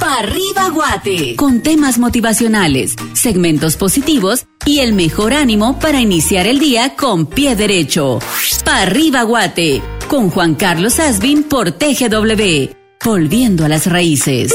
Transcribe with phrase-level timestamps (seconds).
[0.00, 6.58] Pa' arriba Guate, con temas motivacionales, segmentos positivos y el mejor ánimo para iniciar el
[6.58, 8.18] día con pie derecho.
[8.64, 12.70] Pa' arriba Guate, con Juan Carlos Asbin por TGW,
[13.04, 14.54] volviendo a las raíces.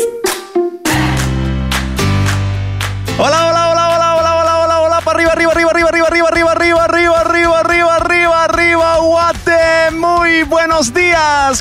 [3.17, 6.51] Hola, hola, hola, hola, hola, hola, hola, hola, para arriba, arriba, arriba, arriba, arriba, arriba,
[6.51, 9.91] arriba, arriba, arriba, arriba, arriba, arriba, Guate.
[9.91, 11.08] Muy buenos días,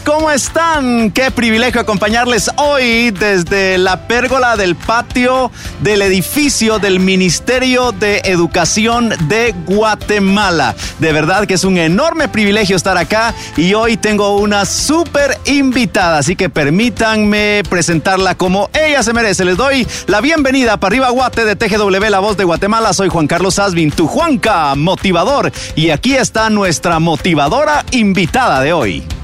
[0.05, 1.11] ¿cómo están?
[1.12, 9.14] Qué privilegio acompañarles hoy desde la pérgola del patio del edificio del Ministerio de Educación
[9.28, 10.74] de Guatemala.
[10.98, 16.19] De verdad que es un enorme privilegio estar acá y hoy tengo una súper invitada,
[16.19, 19.47] así que permítanme presentarla como ella se merece.
[19.47, 22.92] Les doy la bienvenida para arriba Guate de TGW, la voz de Guatemala.
[22.92, 25.50] Soy Juan Carlos Asvin, tu Juanca motivador.
[25.77, 29.17] Y aquí está nuestra motivadora invitada de hoy.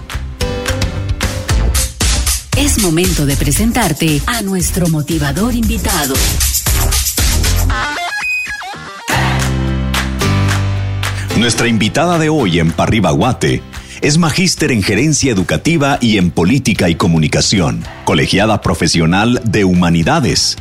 [2.56, 6.14] Es momento de presentarte a nuestro motivador invitado.
[11.36, 13.60] Nuestra invitada de hoy en Parriba Guate
[14.02, 20.56] es magíster en gerencia educativa y en política y comunicación, colegiada profesional de humanidades,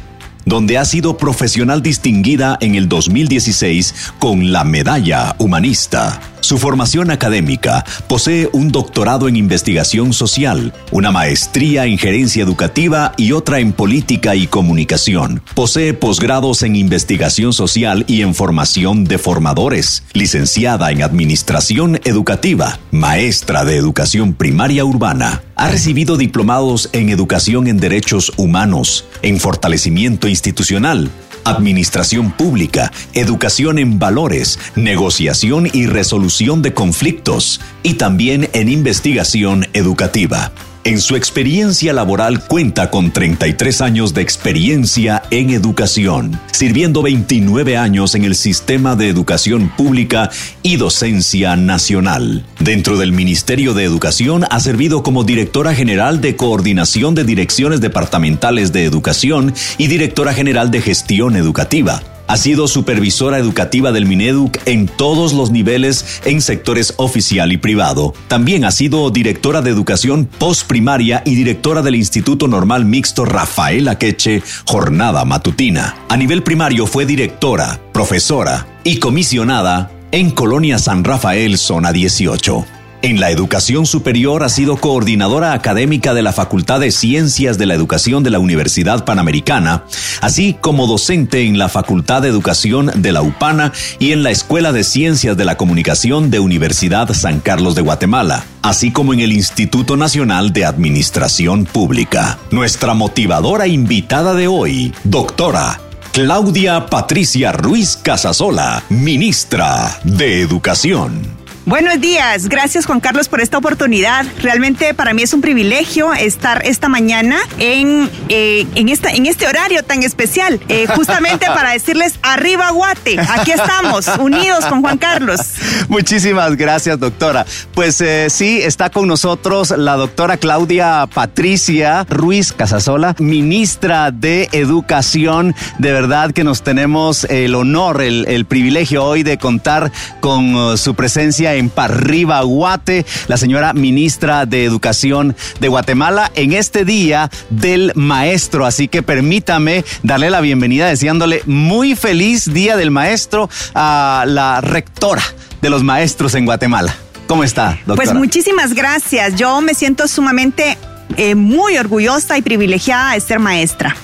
[0.46, 6.20] donde ha sido profesional distinguida en el 2016 con la medalla humanista.
[6.44, 13.32] Su formación académica posee un doctorado en investigación social, una maestría en gerencia educativa y
[13.32, 15.42] otra en política y comunicación.
[15.56, 23.64] Posee posgrados en investigación social y en formación de formadores, licenciada en administración educativa, maestra
[23.64, 25.44] de educación primaria urbana.
[25.64, 31.10] Ha recibido diplomados en educación en derechos humanos, en fortalecimiento institucional,
[31.46, 40.52] administración pública, educación en valores, negociación y resolución de conflictos, y también en investigación educativa.
[40.86, 48.16] En su experiencia laboral cuenta con 33 años de experiencia en educación, sirviendo 29 años
[48.16, 50.30] en el sistema de educación pública
[50.62, 52.46] y docencia nacional.
[52.60, 58.74] Dentro del Ministerio de Educación ha servido como directora general de coordinación de direcciones departamentales
[58.74, 62.04] de educación y directora general de gestión educativa.
[62.28, 68.14] Ha sido supervisora educativa del Mineduc en todos los niveles en sectores oficial y privado.
[68.28, 74.42] También ha sido directora de educación postprimaria y directora del Instituto Normal Mixto Rafael Akeche,
[74.66, 75.96] jornada matutina.
[76.10, 82.83] A nivel primario fue directora, profesora y comisionada en Colonia San Rafael, zona 18.
[83.04, 87.74] En la educación superior ha sido coordinadora académica de la Facultad de Ciencias de la
[87.74, 89.84] Educación de la Universidad Panamericana,
[90.22, 94.72] así como docente en la Facultad de Educación de la UPANA y en la Escuela
[94.72, 99.34] de Ciencias de la Comunicación de Universidad San Carlos de Guatemala, así como en el
[99.34, 102.40] Instituto Nacional de Administración Pública.
[102.52, 105.82] Nuestra motivadora invitada de hoy, doctora
[106.14, 111.43] Claudia Patricia Ruiz Casasola, ministra de Educación.
[111.66, 114.26] Buenos días, gracias Juan Carlos por esta oportunidad.
[114.42, 119.48] Realmente para mí es un privilegio estar esta mañana en, eh, en, esta, en este
[119.48, 125.40] horario tan especial, eh, justamente para decirles arriba Guate, aquí estamos, unidos con Juan Carlos.
[125.88, 127.46] Muchísimas gracias doctora.
[127.74, 135.56] Pues eh, sí, está con nosotros la doctora Claudia Patricia Ruiz Casasola, ministra de Educación.
[135.80, 140.76] De verdad que nos tenemos el honor, el, el privilegio hoy de contar con uh,
[140.76, 147.30] su presencia en Parriba, Guate, la señora ministra de Educación de Guatemala, en este día
[147.50, 148.66] del maestro.
[148.66, 155.24] Así que permítame darle la bienvenida deseándole muy feliz día del maestro a la rectora
[155.62, 156.94] de los maestros en Guatemala.
[157.28, 157.96] ¿Cómo está, doctora?
[157.96, 159.36] Pues muchísimas gracias.
[159.36, 160.78] Yo me siento sumamente
[161.18, 163.96] eh, muy orgullosa y privilegiada de ser maestra.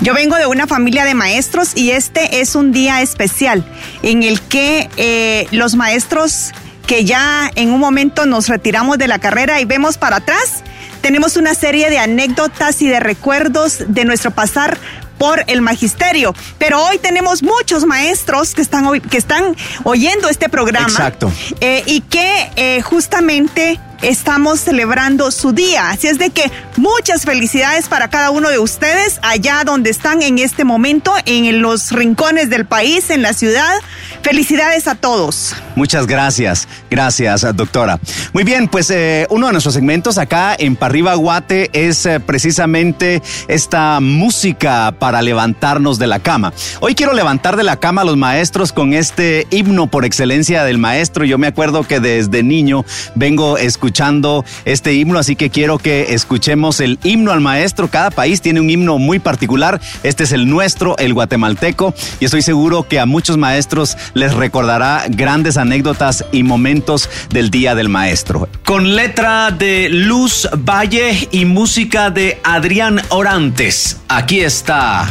[0.00, 3.64] Yo vengo de una familia de maestros y este es un día especial
[4.02, 6.50] en el que eh, los maestros
[6.86, 10.62] que ya en un momento nos retiramos de la carrera y vemos para atrás,
[11.00, 14.78] tenemos una serie de anécdotas y de recuerdos de nuestro pasar
[15.18, 16.34] por el magisterio.
[16.58, 20.88] Pero hoy tenemos muchos maestros que están, que están oyendo este programa.
[20.88, 21.32] Exacto.
[21.60, 25.90] Eh, y que eh, justamente estamos celebrando su día.
[25.90, 30.38] Así es de que muchas felicidades para cada uno de ustedes allá donde están en
[30.38, 33.74] este momento, en los rincones del país, en la ciudad.
[34.24, 35.54] Felicidades a todos.
[35.76, 38.00] Muchas gracias, gracias doctora.
[38.32, 43.20] Muy bien, pues eh, uno de nuestros segmentos acá en Parriba Guate es eh, precisamente
[43.48, 46.54] esta música para levantarnos de la cama.
[46.80, 50.78] Hoy quiero levantar de la cama a los maestros con este himno por excelencia del
[50.78, 51.26] maestro.
[51.26, 56.80] Yo me acuerdo que desde niño vengo escuchando este himno, así que quiero que escuchemos
[56.80, 57.88] el himno al maestro.
[57.88, 59.82] Cada país tiene un himno muy particular.
[60.02, 65.04] Este es el nuestro, el guatemalteco, y estoy seguro que a muchos maestros les recordará
[65.08, 68.48] grandes anécdotas y momentos del Día del Maestro.
[68.64, 75.06] Con letra de Luz Valle y música de Adrián Orantes, aquí está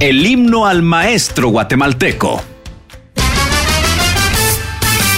[0.00, 2.42] el himno al maestro guatemalteco.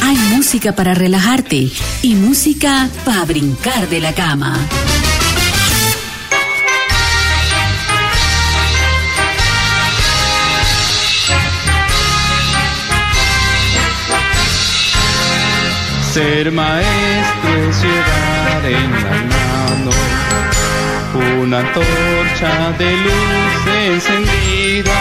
[0.03, 1.71] Hay música para relajarte
[2.03, 4.59] y música para brincar de la cama.
[16.13, 19.91] Ser maestro es llevar en la mano.
[21.41, 25.01] Una antorcha de luz encendida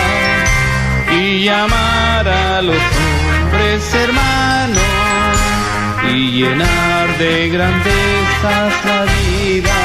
[1.12, 4.84] y llamar a los hombres hermanos
[6.14, 9.78] y llenar de grandezas la vida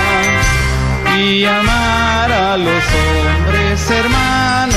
[1.18, 4.76] y llamar a los hombres hermanos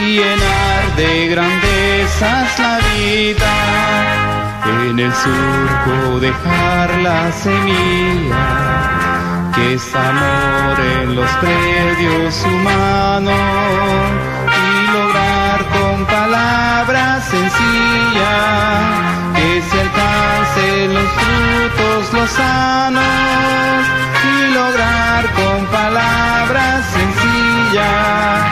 [0.00, 4.45] y llenar de grandezas la vida
[4.88, 8.46] en el surco dejar la semilla,
[9.54, 13.34] que es amor en los predios humanos
[14.62, 18.36] y lograr con palabras sencillas
[19.36, 23.86] que se alcancen los frutos los sanos
[24.24, 28.42] y lograr con palabras sencillas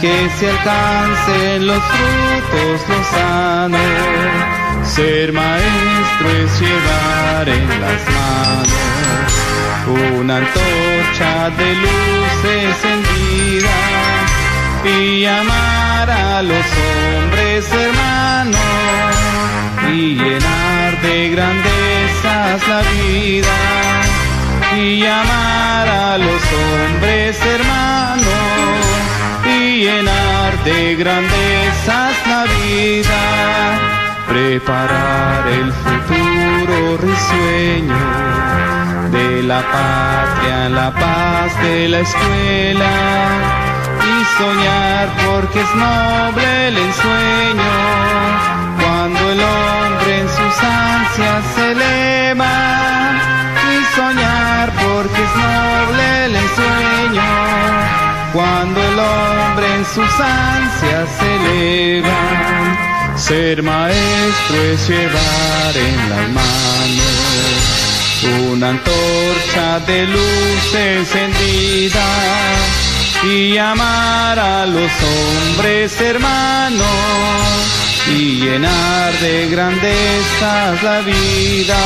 [0.00, 8.84] que se alcancen los frutos los sanos ser maestro es llevar en las manos
[10.18, 13.76] una antorcha de luz encendida
[14.84, 18.60] y amar a los hombres hermanos
[19.90, 23.56] y llenar de grandezas la vida
[24.76, 28.24] y amar a los hombres hermanos
[29.46, 33.73] y llenar de grandezas la vida
[34.26, 38.34] preparar el futuro risueño
[39.10, 42.94] de la patria, la paz de la escuela
[44.00, 47.74] y soñar porque es noble el ensueño
[48.82, 52.54] cuando el hombre en sus ansias se eleva
[53.72, 57.30] y soñar porque es noble el ensueño
[58.32, 62.83] cuando el hombre en sus ansias se eleva
[63.16, 67.34] ser maestro es llevar en las manos
[68.50, 72.04] una antorcha de luz encendida
[73.24, 76.86] y amar a los hombres hermanos
[78.08, 81.76] y llenar de grandezas la vida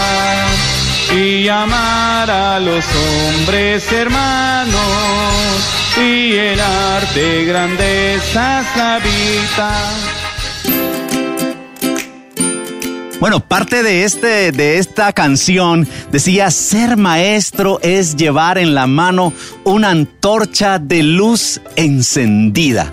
[1.15, 4.79] y amar a los hombres hermanos
[5.97, 10.18] y llenar de grandezas la vida.
[13.21, 19.33] Bueno, parte de, este, de esta canción decía, ser maestro es llevar en la mano
[19.65, 22.93] una antorcha de luz encendida.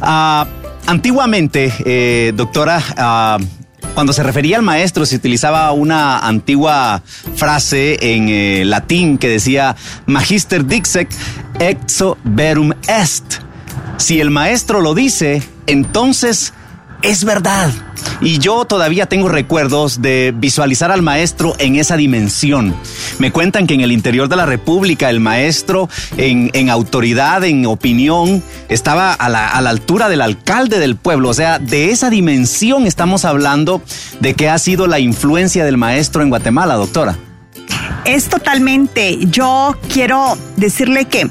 [0.00, 0.46] Ah,
[0.86, 3.38] antiguamente, eh, doctora, ah,
[3.94, 7.02] cuando se refería al maestro se utilizaba una antigua
[7.34, 9.74] frase en eh, latín que decía,
[10.06, 11.08] Magister dixet
[11.58, 13.24] exo verum est.
[13.96, 16.52] Si el maestro lo dice, entonces
[17.02, 17.70] es verdad.
[18.20, 22.74] Y yo todavía tengo recuerdos de visualizar al maestro en esa dimensión.
[23.18, 28.42] Me cuentan que en el interior de la República el maestro en, autoridad, en opinión,
[28.68, 31.28] estaba a la, a la altura del alcalde del pueblo.
[31.28, 33.82] O sea, de esa dimensión estamos hablando
[34.20, 37.18] de que ha sido la influencia del maestro en Guatemala, doctora.
[38.04, 39.18] Es totalmente.
[39.26, 41.28] Yo quiero decirle que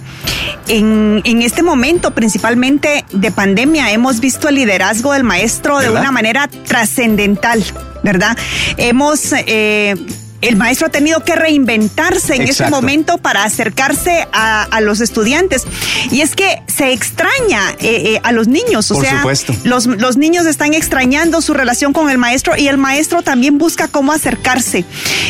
[0.67, 6.47] en, este momento, principalmente de pandemia, hemos visto el liderazgo del maestro de una manera
[6.47, 7.63] trascendental,
[8.03, 8.37] ¿verdad?
[8.77, 9.95] Hemos eh,
[10.41, 15.63] el maestro ha tenido que reinventarse en este momento para acercarse a, los estudiantes.
[16.11, 19.23] Y es que se extraña eh, eh, a los niños, o sea,
[19.63, 23.87] Los, los niños están extrañando su relación con el maestro y el maestro también busca
[23.87, 24.85] cómo acercarse.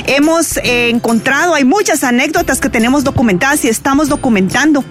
[0.05, 4.83] Hemos eh, encontrado, hay muchas anécdotas que tenemos documentadas y estamos documentando,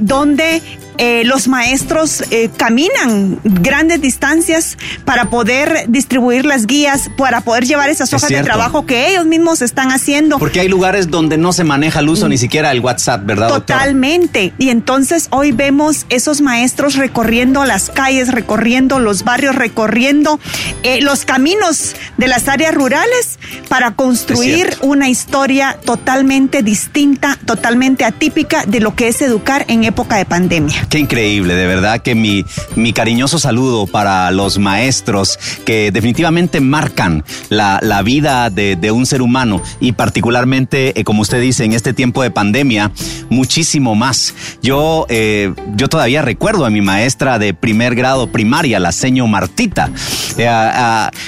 [0.00, 0.62] donde
[0.98, 7.90] eh, los maestros eh, caminan grandes distancias para poder distribuir las guías, para poder llevar
[7.90, 10.38] esas hojas de trabajo que ellos mismos están haciendo.
[10.38, 13.48] Porque hay lugares donde no se maneja el uso ni siquiera el WhatsApp, ¿verdad?
[13.48, 14.52] Totalmente.
[14.58, 20.40] Y entonces hoy vemos esos maestros recorriendo las calles, recorriendo los barrios, recorriendo
[20.82, 23.38] eh, los caminos de las áreas rurales
[23.68, 30.16] para construir una historia totalmente distinta, totalmente atípica de lo que es educar en época
[30.16, 30.85] de pandemia.
[30.88, 32.44] Qué increíble, de verdad que mi,
[32.76, 39.60] mi cariñoso saludo para los maestros que definitivamente marcan la, vida de, un ser humano
[39.80, 42.92] y particularmente, eh, como usted dice, en este tiempo de pandemia,
[43.30, 44.34] muchísimo más.
[44.62, 49.90] Yo, eh, yo todavía recuerdo a mi maestra de primer grado primaria, la seño Martita.
[50.38, 50.48] Eh,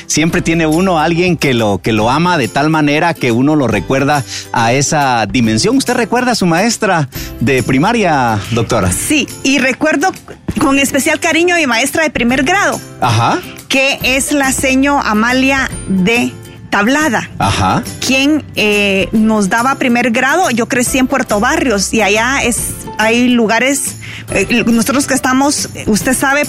[0.07, 3.67] siempre tiene uno alguien que lo, que lo ama de tal manera que uno lo
[3.67, 5.77] recuerda a esa dimensión.
[5.77, 7.09] ¿Usted recuerda a su maestra
[7.41, 8.93] de primaria, doctora?
[8.93, 10.13] Sí, y recuerdo
[10.61, 12.79] con especial cariño a mi maestra de primer grado.
[13.01, 13.39] Ajá.
[13.69, 16.35] Que es la seño Amalia de
[16.69, 17.31] Tablada.
[17.39, 17.83] Ajá.
[18.07, 20.51] Quien eh, nos daba primer grado.
[20.51, 23.97] Yo crecí en Puerto Barrios y allá es, hay lugares,
[24.33, 26.43] eh, nosotros que estamos, usted sabe,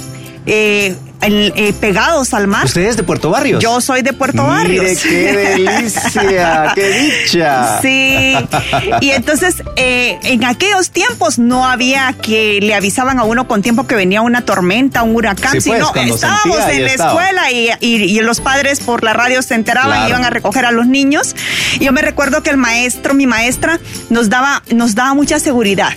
[0.46, 2.65] eh, eh, pegados al mar.
[2.65, 3.61] ¿Usted es de Puerto Barrios?
[3.61, 4.83] Yo soy de Puerto Barrios.
[4.85, 7.81] Mire, qué delicia, qué dicha.
[7.81, 8.35] Sí,
[9.01, 13.88] y entonces eh, en aquellos tiempos no había que le avisaban a uno con tiempo
[13.88, 18.41] que venía una tormenta, un huracán, pues, sino estábamos en la escuela y, y, los
[18.41, 21.35] padres por la radio se enteraban y iban a recoger a los niños.
[21.79, 25.93] Y yo me recuerdo que el maestro, mi maestra, nos daba, nos daba mucha seguridad,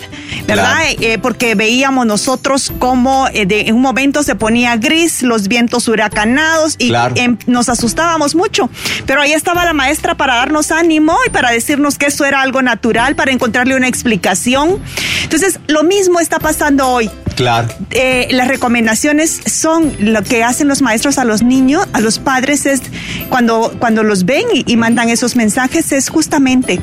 [0.47, 0.79] ¿verdad?
[1.01, 6.77] Eh, porque veíamos nosotros cómo de, en un momento se ponía gris, los vientos huracanados
[6.79, 8.71] y em, nos asustábamos mucho.
[9.07, 12.63] Pero ahí estaba la maestra para darnos ánimo y para decirnos que eso era algo
[12.63, 14.81] natural, para encontrarle una explicación.
[15.23, 17.11] Entonces, lo mismo está pasando hoy.
[17.43, 17.69] Claro.
[17.91, 22.67] Eh, las recomendaciones son lo que hacen los maestros a los niños, a los padres,
[22.67, 22.83] es
[23.29, 26.81] cuando, cuando los ven y, mandan esos mensajes, es justamente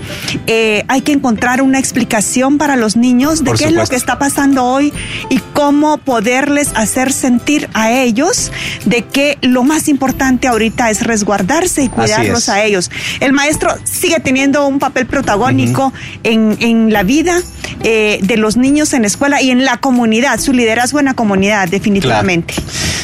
[0.48, 4.20] eh, hay que encontrar una explicación para los niños de qué es lo que está
[4.20, 4.94] pasando hoy
[5.30, 8.52] y cómo poderles hacer sentir a ellos
[8.86, 12.92] de que lo más importante ahorita es resguardarse y cuidarlos a ellos.
[13.20, 17.42] El maestro sigue teniendo un papel protagónico en, en la vida
[17.82, 21.14] eh, de los niños en la escuela y en la comunidad, su liderazgo en la
[21.14, 22.56] comunidad, definitivamente.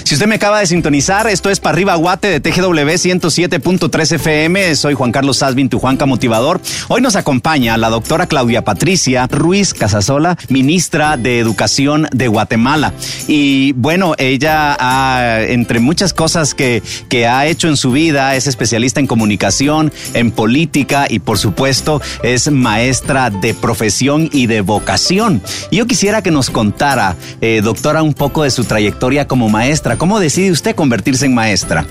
[0.06, 4.76] Si usted me acaba de sintonizar, esto es para arriba Guate de TGW 107.3 FM.
[4.76, 6.62] Soy Juan Carlos Sasvin, tu Juanca Motivador.
[6.90, 12.94] Hoy nos acompaña la doctora Claudia Patricia Ruiz Casasola, ministra de Educación de Guatemala.
[13.28, 18.46] Y bueno, ella, ha, entre muchas cosas que, que ha hecho en su vida, es
[18.46, 25.42] especialista en comunicación, en política y por supuesto es maestra de profesión y de vocación.
[25.72, 29.66] Y yo quisiera que nos contara, eh, doctora, un poco de su trayectoria como maestra
[29.98, 31.86] ¿Cómo decide usted convertirse en maestra?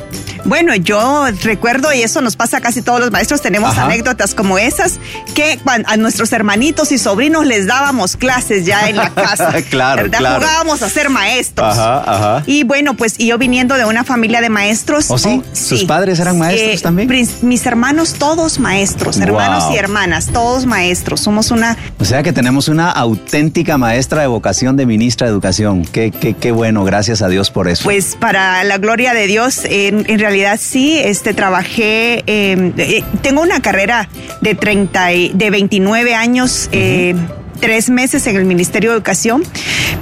[0.44, 4.58] Bueno, yo recuerdo, y eso nos pasa a casi todos los maestros, tenemos anécdotas como
[4.58, 4.98] esas,
[5.34, 9.52] que a nuestros hermanitos y sobrinos les dábamos clases ya en la casa.
[9.70, 10.36] claro, ¿verdad?
[10.36, 11.66] Jugábamos a ser maestros.
[11.66, 12.42] Ajá, ajá.
[12.46, 15.10] Y bueno, pues y yo viniendo de una familia de maestros.
[15.10, 15.42] ¿O sí?
[15.42, 17.08] Oh, ¿Sus padres eran maestros eh, también?
[17.42, 21.20] Mis hermanos todos maestros, hermanos y hermanas, todos maestros.
[21.20, 21.76] Somos una...
[21.98, 25.84] O sea que tenemos una auténtica maestra de vocación de ministra Educación.
[25.84, 27.84] Qué, qué, qué bueno, gracias a Dios por eso.
[27.84, 33.42] Pues para la gloria de Dios, en, en realidad sí, este, trabajé, em, eh, tengo
[33.42, 34.08] una carrera
[34.40, 36.68] de 30, de 29 años.
[36.72, 37.14] Eh,
[37.60, 39.42] tres meses en el Ministerio de Educación,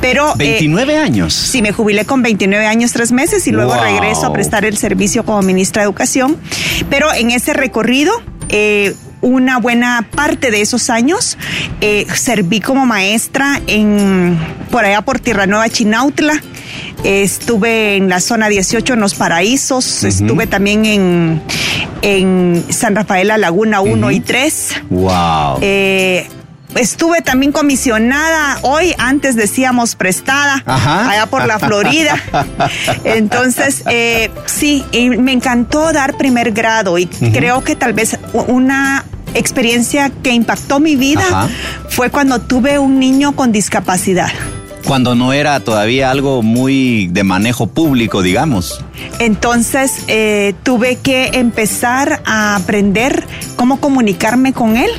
[0.01, 0.35] pero...
[0.37, 1.33] 29 eh, años.
[1.33, 5.25] Sí, me jubilé con 29 años, tres meses y luego regreso a prestar el servicio
[5.25, 6.37] como ministra de Educación.
[6.91, 8.13] Pero en ese recorrido,
[9.23, 11.39] una buena parte de esos años
[12.15, 14.39] serví como maestra en
[14.71, 16.41] por allá por Tierra Nueva, Chinautla,
[17.05, 21.43] Estuve en la zona 18 en Los Paraísos, estuve también en,
[22.03, 24.69] en San Rafael La Laguna 1 y 3.
[24.89, 25.59] Wow.
[25.63, 26.29] Eh,
[26.77, 32.17] estuve también comisionada hoy, antes decíamos prestada, allá por la Florida.
[33.05, 34.85] Entonces, eh, sí,
[35.19, 40.97] me encantó dar primer grado y creo que tal vez una experiencia que impactó mi
[40.97, 41.49] vida
[41.89, 44.31] fue cuando tuve un niño con discapacidad.
[44.87, 48.85] Cuando no era todavía algo muy de manejo público, digamos.
[49.21, 53.25] Entonces eh, tuve que empezar a aprender
[53.55, 54.91] cómo comunicarme con él,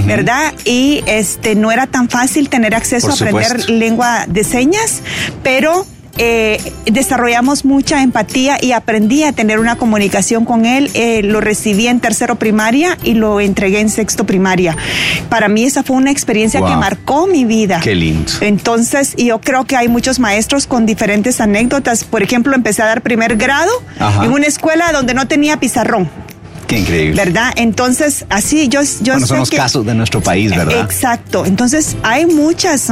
[0.00, 0.54] ¿verdad?
[0.64, 5.02] Y este no era tan fácil tener acceso a aprender lengua de señas,
[5.42, 5.86] pero
[6.18, 10.90] eh, desarrollamos mucha empatía y aprendí a tener una comunicación con él.
[10.94, 14.76] Eh, lo recibí en tercero primaria y lo entregué en sexto primaria.
[15.28, 17.80] Para mí esa fue una experiencia que marcó mi vida.
[17.82, 18.30] Qué lindo.
[18.40, 22.04] Entonces, yo creo que hay muchos maestros con diferentes anécdotas.
[22.04, 23.72] Por ejemplo, empecé a dar primer grado
[24.22, 26.10] en una escuela donde no tenía pizarrón.
[26.72, 27.22] Qué increíble.
[27.22, 27.52] ¿Verdad?
[27.56, 30.80] Entonces, así yo, yo bueno, son los casos de nuestro país, ¿verdad?
[30.80, 31.44] Exacto.
[31.44, 32.90] Entonces, hay muchas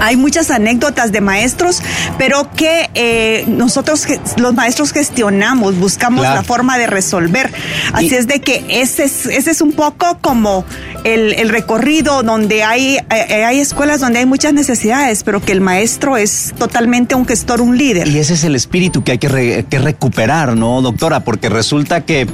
[0.00, 1.82] hay muchas anécdotas de maestros,
[2.18, 4.06] pero que eh, nosotros
[4.36, 7.52] los maestros gestionamos, buscamos la forma de resolver.
[7.92, 10.64] Así es de que ese es, ese es un poco como
[11.04, 16.16] el, recorrido donde hay, eh, hay escuelas donde hay muchas necesidades, pero que el maestro
[16.16, 18.08] es totalmente un gestor, un líder.
[18.08, 21.20] Y ese es el espíritu que hay que, que recuperar, ¿no, doctora?
[21.20, 22.26] Porque resulta que,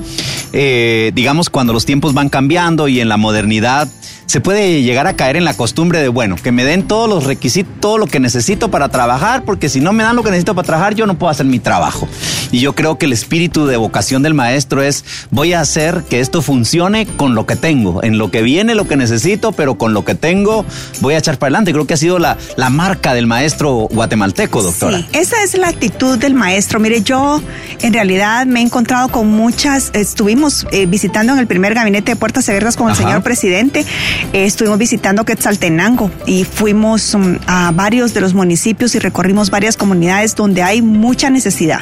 [0.52, 3.88] eh, digamos, cuando los tiempos van cambiando y en la modernidad,
[4.28, 7.24] se puede llegar a caer en la costumbre de, bueno, que me den todos los
[7.24, 10.54] requisitos, todo lo que necesito para trabajar, porque si no me dan lo que necesito
[10.54, 12.08] para trabajar, yo no puedo hacer mi trabajo.
[12.52, 16.20] Y yo creo que el espíritu de vocación del maestro es, voy a hacer que
[16.20, 19.94] esto funcione con lo que tengo, en lo que viene, lo que necesito, pero con
[19.94, 20.64] lo que tengo,
[21.00, 21.72] voy a echar para adelante.
[21.72, 24.98] Creo que ha sido la, la marca del maestro guatemalteco, doctora.
[24.98, 26.80] Sí, esa es la actitud del maestro.
[26.80, 27.42] Mire, yo
[27.80, 32.16] en realidad me he encontrado con muchas, estuvimos eh, visitando en el primer gabinete de
[32.16, 33.84] Puertas Abiertas con el señor presidente
[34.32, 39.76] eh, estuvimos visitando Quetzaltenango y fuimos um, a varios de los municipios y recorrimos varias
[39.76, 41.80] comunidades donde hay mucha necesidad.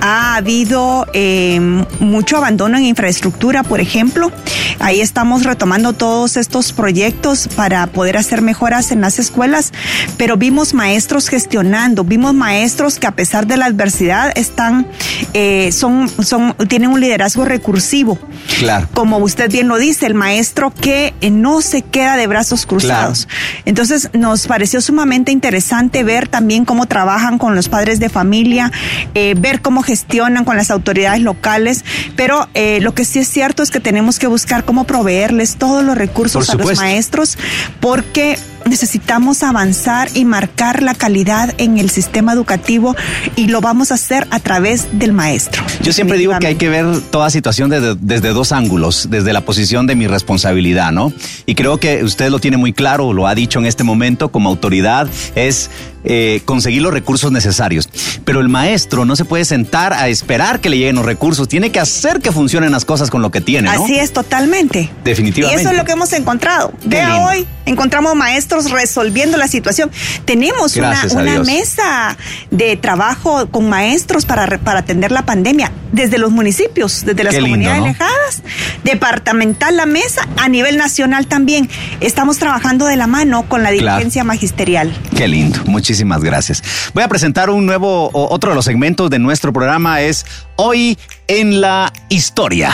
[0.00, 4.32] Ha habido em, mucho abandono en infraestructura, por ejemplo.
[4.78, 9.72] Ahí estamos retomando todos estos proyectos para poder hacer mejoras en las escuelas,
[10.16, 14.86] pero vimos maestros gestionando, vimos maestros que a pesar de la adversidad están,
[15.34, 18.18] eh, son, son, tienen un liderazgo recursivo.
[18.58, 18.88] Claro.
[18.94, 23.28] Como usted bien lo dice, el maestro que no se queda de brazos cruzados.
[23.64, 28.72] Entonces nos pareció sumamente interesante ver también cómo trabajan con los padres de familia,
[29.14, 33.64] eh, ver cómo gestionan con las autoridades locales, pero eh, lo que sí es cierto
[33.64, 37.36] es que tenemos que buscar cómo proveerles todos los recursos a los maestros,
[37.80, 42.94] porque necesitamos avanzar y marcar la calidad en el sistema educativo
[43.34, 45.64] y lo vamos a hacer a través del maestro.
[45.82, 49.40] Yo siempre digo que hay que ver toda situación desde, desde, dos ángulos, desde la
[49.40, 51.12] posición de mi responsabilidad, ¿no?
[51.46, 54.48] Y creo que usted lo tiene muy claro, lo ha dicho en este momento como
[54.48, 55.68] autoridad, es
[56.04, 57.88] eh, conseguir los recursos necesarios.
[58.24, 61.70] Pero el maestro no se puede sentar a esperar que le lleguen los recursos, tiene
[61.70, 63.72] que hacer que funcionen las cosas con lo que tiene.
[63.72, 63.84] ¿no?
[63.84, 64.90] Así es, totalmente.
[65.04, 65.62] Definitivamente.
[65.62, 66.72] Y eso es lo que hemos encontrado.
[66.84, 69.90] Vea hoy, encontramos maestros resolviendo la situación.
[70.24, 72.16] Tenemos una, una mesa
[72.50, 77.80] de trabajo con maestros para, para atender la pandemia desde los municipios, desde las comunidades
[77.80, 78.42] alejadas,
[78.84, 81.68] departamental la mesa, a nivel nacional también.
[82.00, 84.92] Estamos trabajando de la mano con la dirigencia magisterial.
[85.16, 85.60] Qué lindo.
[85.66, 86.62] Muchísimas gracias.
[86.94, 91.60] Voy a presentar un nuevo, otro de los segmentos de nuestro programa es Hoy en
[91.60, 92.72] la Historia.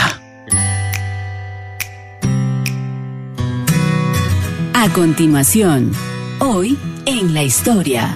[4.79, 5.91] A continuación,
[6.37, 8.15] Hoy en la Historia.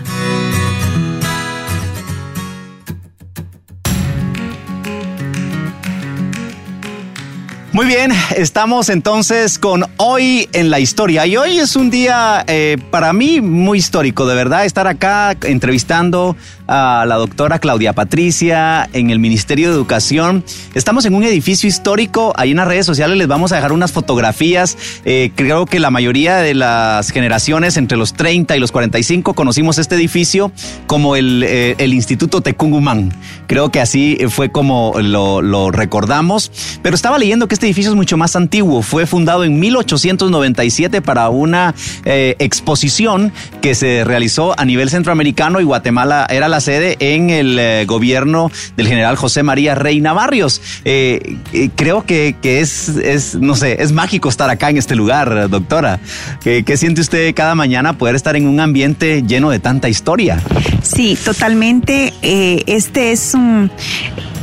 [7.74, 12.78] Muy bien, estamos entonces con hoy en la historia y hoy es un día eh,
[12.92, 16.36] para mí muy histórico, de verdad, estar acá entrevistando
[16.68, 20.44] a la doctora Claudia Patricia en el Ministerio de Educación.
[20.74, 23.94] Estamos en un edificio histórico, ahí en las redes sociales les vamos a dejar unas
[23.94, 24.78] fotografías.
[25.06, 29.78] Eh, creo que la mayoría de las generaciones entre los 30 y los 45 conocimos
[29.78, 30.52] este edificio
[30.88, 33.14] como el, eh, Instituto Tecungumán.
[33.48, 37.96] Creo que así fue como lo, lo recordamos, pero estaba leyendo que este edificio es
[37.96, 38.82] mucho más antiguo.
[38.82, 43.32] Fue fundado en 1897 para una eh, exposición
[43.62, 48.52] que se realizó a nivel centroamericano y Guatemala era la sede en el eh, gobierno
[48.76, 50.62] del general José María Reina Barrios.
[50.84, 51.38] Eh,
[51.76, 56.02] creo que, es, es, no sé, es mágico estar acá en este lugar, doctora.
[56.44, 60.42] ¿Qué, siente usted cada mañana poder estar en un ambiente lleno de tanta historia?
[60.82, 62.14] Sí, totalmente.
[62.22, 63.72] este es un,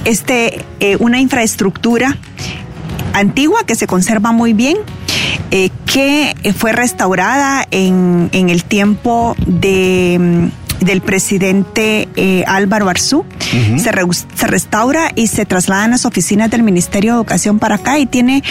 [0.06, 0.64] este,
[0.98, 2.16] una infraestructura
[3.18, 4.76] antigua que se conserva muy bien,
[5.50, 13.24] eh, que fue restaurada en, en el tiempo de mm, del presidente eh, Álvaro Arzú.
[13.78, 13.90] se,
[14.34, 18.06] se, restaura y se traslada a las oficinas del Ministerio de Educación para acá y
[18.06, 18.42] tiene,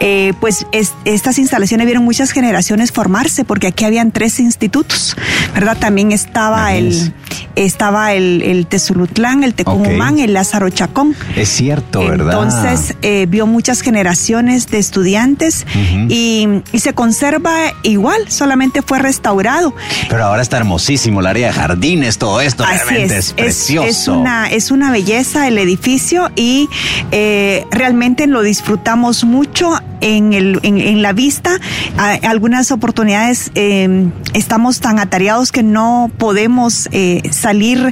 [0.00, 0.66] eh, pues
[1.04, 5.16] estas instalaciones vieron muchas generaciones formarse porque aquí habían tres institutos,
[5.54, 5.76] ¿verdad?
[5.78, 7.12] También estaba el
[7.56, 11.14] estaba el, el Tezulutlán, el Tecumumán, el Lázaro Chacón.
[11.36, 12.32] Es cierto, ¿verdad?
[12.32, 15.66] Entonces eh, vio muchas generaciones de estudiantes
[16.08, 19.74] y, y, se conserva igual, solamente fue restaurado.
[20.08, 23.88] Pero ahora está hermosísimo el área de jardines, todo esto realmente es, precioso.
[23.88, 26.68] Es, una, es una belleza el edificio y
[27.10, 31.58] eh, realmente lo disfrutamos mucho en, el, en, la vista.
[31.96, 37.90] algunas oportunidades eh, estamos tan atareados que no podemos eh, salir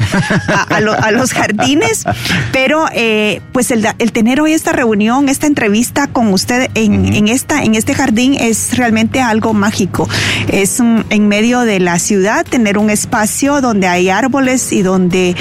[0.69, 2.05] a, los jardines,
[2.53, 7.29] pero eh, pues el, el, tener hoy esta reunión, esta entrevista con usted en, en,
[7.29, 10.09] esta, en este jardín es realmente algo mágico.
[10.49, 15.37] Es en medio de la ciudad tener un espacio donde hay árboles y donde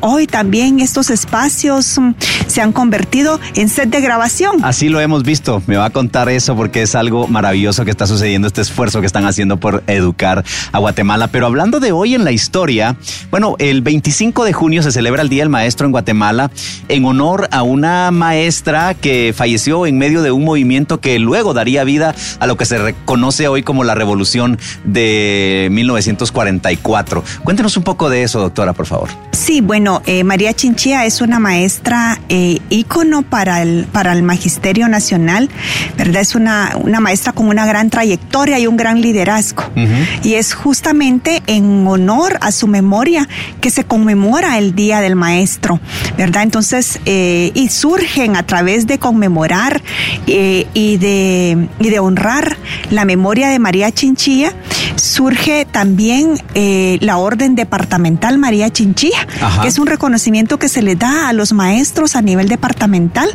[0.00, 2.14] hoy también estos espacios mm,
[2.46, 4.64] se han convertido en set de grabación.
[4.64, 5.62] Así lo hemos visto.
[5.66, 9.06] Me va a contar eso porque es algo maravilloso que está sucediendo, este esfuerzo que
[9.06, 11.28] están haciendo por educar a Guatemala.
[11.28, 12.96] Pero hablando de hoy en la historia,
[13.30, 16.50] bueno, el 25 de junio se celebra el Día del Maestro en Guatemala
[16.88, 21.84] en honor a una maestra que falleció en medio de un movimiento que luego daría
[21.84, 27.24] vida a lo que se reconoce hoy como la Revolución de 1944.
[27.44, 29.08] Cuéntenos un poco de eso, doctora, por favor.
[29.32, 34.88] Sí, bueno, eh, María Chinchilla es una maestra eh, ícono para el, para el Magisterio
[34.88, 35.48] Nacional.
[35.96, 36.22] ¿Verdad?
[36.22, 39.64] Es una, una maestra con una gran trayectoria y un gran liderazgo.
[40.22, 43.28] Y es justamente en honor a su memoria
[43.60, 45.80] que se conmemora el Día del Maestro,
[46.16, 46.42] ¿verdad?
[46.42, 49.82] Entonces, eh, y surgen a través de conmemorar
[50.26, 52.56] eh, y, de, y de honrar
[52.90, 54.52] la memoria de María Chinchilla,
[54.96, 59.26] surge también eh, la Orden Departamental María Chinchilla,
[59.62, 63.28] que es un reconocimiento que se le da a los maestros a nivel departamental.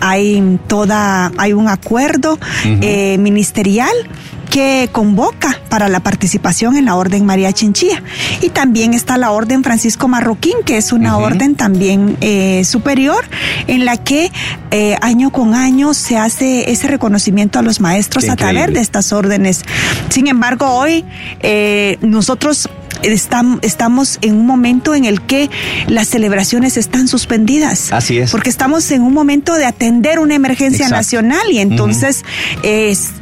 [0.00, 3.92] Hay toda, hay un acuerdo eh, ministerial
[4.50, 8.02] que convoca para la participación en la Orden María Chinchilla.
[8.40, 13.24] Y también está la Orden Francisco Marroquín, que es una orden también eh, superior,
[13.66, 14.30] en la que
[14.70, 19.12] eh, año con año se hace ese reconocimiento a los maestros a través de estas
[19.12, 19.62] órdenes.
[20.08, 21.04] Sin embargo, hoy
[22.00, 22.68] nosotros
[23.04, 25.50] estamos en un momento en el que
[25.88, 27.92] las celebraciones están suspendidas.
[27.92, 28.30] Así es.
[28.30, 32.24] Porque estamos en un momento de atender una emergencia nacional y entonces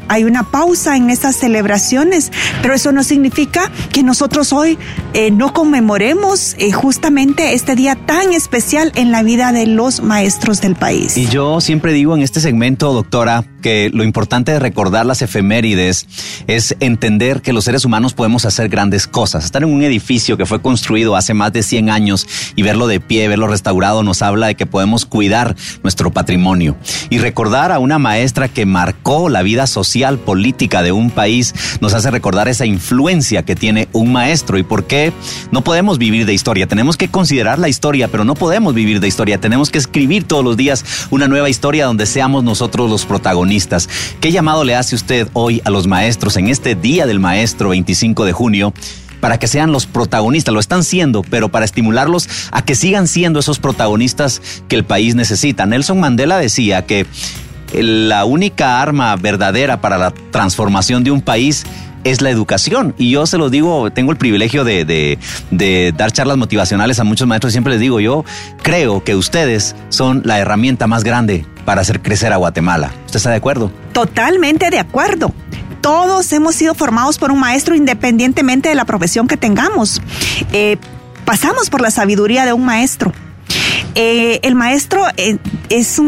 [0.08, 4.78] hay una pausa en estas celebraciones, pero eso no significa que nosotros hoy
[5.14, 10.60] eh, no conmemoremos eh, justamente este día tan especial en la vida de los maestros
[10.60, 11.16] del país.
[11.16, 16.06] Y yo siempre digo en este segmento, doctora, que lo importante de recordar las efemérides
[16.46, 19.46] es entender que los seres humanos podemos hacer grandes cosas.
[19.46, 23.00] Estar en un edificio que fue construido hace más de 100 años y verlo de
[23.00, 26.76] pie, verlo restaurado, nos habla de que podemos cuidar nuestro patrimonio.
[27.08, 31.94] Y recordar a una maestra que marcó la vida social, política de un país, nos
[31.94, 35.12] hace recordar esa influencia que tiene un maestro y por qué
[35.52, 36.66] no podemos vivir de historia.
[36.66, 39.38] Tenemos que considerar la historia, pero no podemos vivir de historia.
[39.38, 43.51] Tenemos que escribir todos los días una nueva historia donde seamos nosotros los protagonistas.
[44.20, 48.24] ¿Qué llamado le hace usted hoy a los maestros en este Día del Maestro 25
[48.24, 48.72] de junio?
[49.20, 53.38] para que sean los protagonistas, lo están siendo, pero para estimularlos a que sigan siendo
[53.38, 55.64] esos protagonistas que el país necesita.
[55.64, 57.06] Nelson Mandela decía que
[57.72, 61.64] la única arma verdadera para la transformación de un país
[62.04, 62.94] es la educación.
[62.98, 65.18] Y yo se lo digo, tengo el privilegio de,
[65.96, 67.52] dar charlas motivacionales a muchos maestros.
[67.52, 68.24] Siempre les digo, yo
[68.62, 72.92] creo que ustedes son la herramienta más grande para hacer crecer a Guatemala.
[73.06, 73.70] ¿Usted está de acuerdo?
[73.92, 75.32] Totalmente de acuerdo
[75.82, 80.00] todos hemos sido formados por un maestro independientemente de la profesión que tengamos.
[80.52, 80.78] Eh,
[81.24, 83.12] pasamos por la sabiduría de un maestro.
[83.94, 85.38] Eh, el maestro eh,
[85.68, 86.00] es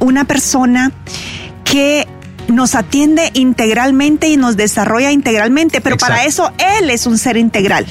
[0.00, 0.92] una persona
[1.64, 2.08] que
[2.48, 7.86] nos atiende integralmente y nos desarrolla integralmente, pero para eso él es un ser integral.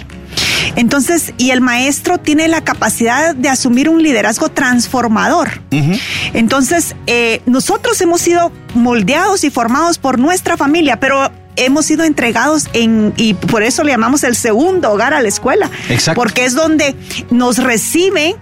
[0.75, 5.61] Entonces, y el maestro tiene la capacidad de asumir un liderazgo transformador.
[6.33, 12.69] Entonces, eh, nosotros hemos sido moldeados y formados por nuestra familia, pero hemos sido entregados
[12.73, 15.69] en, y por eso le llamamos el segundo hogar a la escuela.
[15.89, 16.19] Exacto.
[16.19, 16.95] Porque es donde
[17.29, 18.35] nos reciben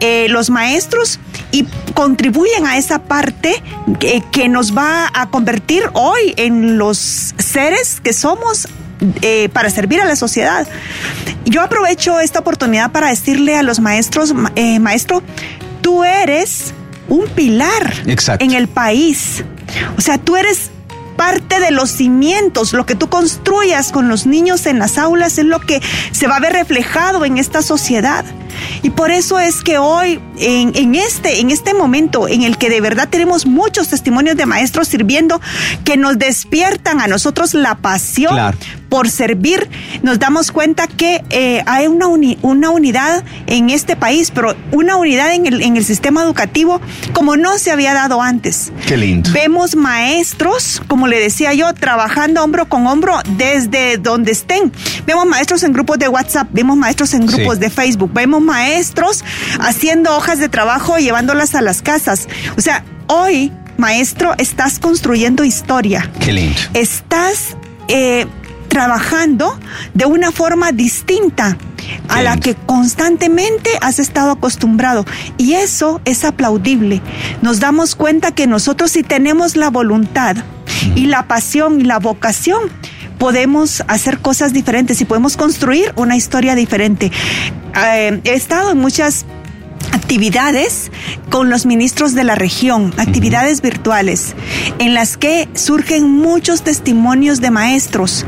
[0.00, 1.20] eh, los maestros
[1.54, 1.64] y
[1.94, 3.62] contribuyen a esa parte
[4.00, 6.98] que, que, nos va a convertir hoy en los
[7.38, 8.66] seres que somos
[9.22, 10.66] eh, para servir a la sociedad.
[11.44, 15.22] Yo aprovecho esta oportunidad para decirle a los maestros, eh, maestro,
[15.80, 16.74] tú eres
[17.08, 17.94] un pilar
[18.40, 19.44] en el país.
[19.96, 20.72] O sea, tú eres
[21.16, 25.44] parte de los cimientos, lo que tú construyas con los niños en las aulas es
[25.44, 25.80] lo que
[26.12, 28.24] se va a ver reflejado en esta sociedad.
[28.82, 32.80] Y por eso es que hoy, en, este, en este momento en el que de
[32.80, 35.40] verdad tenemos muchos testimonios de maestros sirviendo
[35.84, 38.36] que nos despiertan a nosotros la pasión
[38.94, 39.68] por servir,
[40.02, 42.06] nos damos cuenta que eh, hay una,
[42.42, 46.80] una unidad en este país, pero una unidad en el, en el sistema educativo
[47.12, 48.70] como no se había dado antes.
[48.86, 49.32] Qué lindo.
[49.32, 54.70] Vemos maestros, como le decía yo, trabajando hombro con hombro desde donde estén.
[55.06, 59.24] Vemos maestros en grupos de WhatsApp, vemos maestros en grupos de Facebook, vemos maestros
[59.58, 62.28] haciendo hojas de trabajo llevándolas a las casas.
[62.56, 66.08] O sea, hoy, maestro, estás construyendo historia.
[66.20, 66.60] Qué lindo.
[66.74, 67.56] Estás
[67.88, 68.26] eh,
[68.68, 69.58] trabajando
[69.94, 71.56] de una forma distinta
[72.08, 75.04] a la que constantemente has estado acostumbrado.
[75.38, 77.00] Y eso es aplaudible.
[77.42, 80.36] Nos damos cuenta que nosotros si tenemos la voluntad
[80.94, 82.62] y la pasión y la vocación,
[83.18, 87.10] podemos hacer cosas diferentes y podemos construir una historia diferente.
[87.76, 89.24] Eh, he estado en muchas
[90.14, 90.92] actividades
[91.28, 94.36] con los ministros de la región, actividades virtuales,
[94.78, 98.24] en las que surgen muchos testimonios de maestros.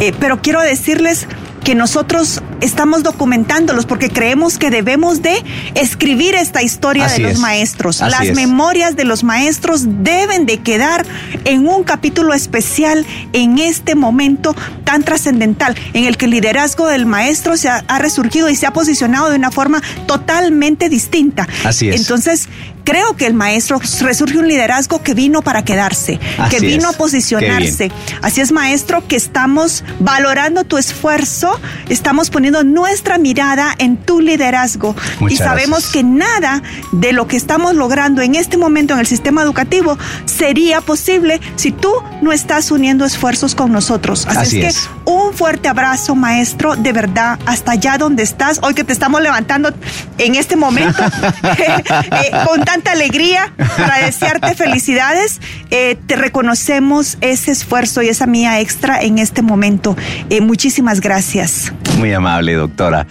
[0.00, 1.26] Eh, pero quiero decirles
[1.64, 5.42] que nosotros estamos documentándolos porque creemos que debemos de
[5.74, 8.00] escribir esta historia de los maestros.
[8.00, 11.06] Las memorias de los maestros deben de quedar
[11.44, 17.06] en un capítulo especial en este momento tan trascendental en el que el liderazgo del
[17.06, 21.46] maestro se ha, resurgido y se ha posicionado de una forma totalmente distinta.
[21.64, 22.00] Así es.
[22.00, 22.48] Entonces,
[22.84, 26.18] creo que el maestro resurge un liderazgo que vino para quedarse,
[26.50, 27.90] que vino a posicionarse.
[28.22, 34.94] Así es, maestro, que estamos valorando tu esfuerzo, estamos poniendo nuestra mirada en tu liderazgo.
[35.28, 36.62] Y sabemos que nada
[36.92, 41.72] de lo que estamos logrando en este momento en el sistema educativo sería posible si
[41.72, 44.26] tú no estás uniendo esfuerzos con nosotros.
[44.26, 48.84] Así, es, que un fuerte abrazo, maestro, de verdad, hasta allá donde estás, hoy que
[48.84, 49.72] te estamos levantando
[50.18, 51.02] en este momento,
[51.58, 55.40] eh, con tanta alegría para desearte felicidades.
[55.72, 59.96] Eh, te reconocemos ese esfuerzo y esa mía extra en este momento.
[60.28, 61.72] Eh, muchísimas gracias.
[61.98, 63.08] Muy amable, doctora.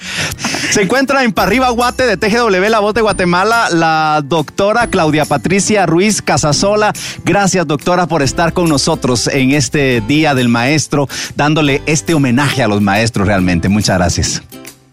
[0.70, 5.86] Se encuentra en Parriba Guate de TGW La Voz de Guatemala la doctora Claudia Patricia
[5.86, 6.94] Ruiz Casasola.
[7.26, 12.70] Gracias, doctora, por estar con nosotros en este Día del Maestro, dándole este homenaje a
[12.70, 13.68] los maestros realmente.
[13.68, 14.42] Muchas gracias.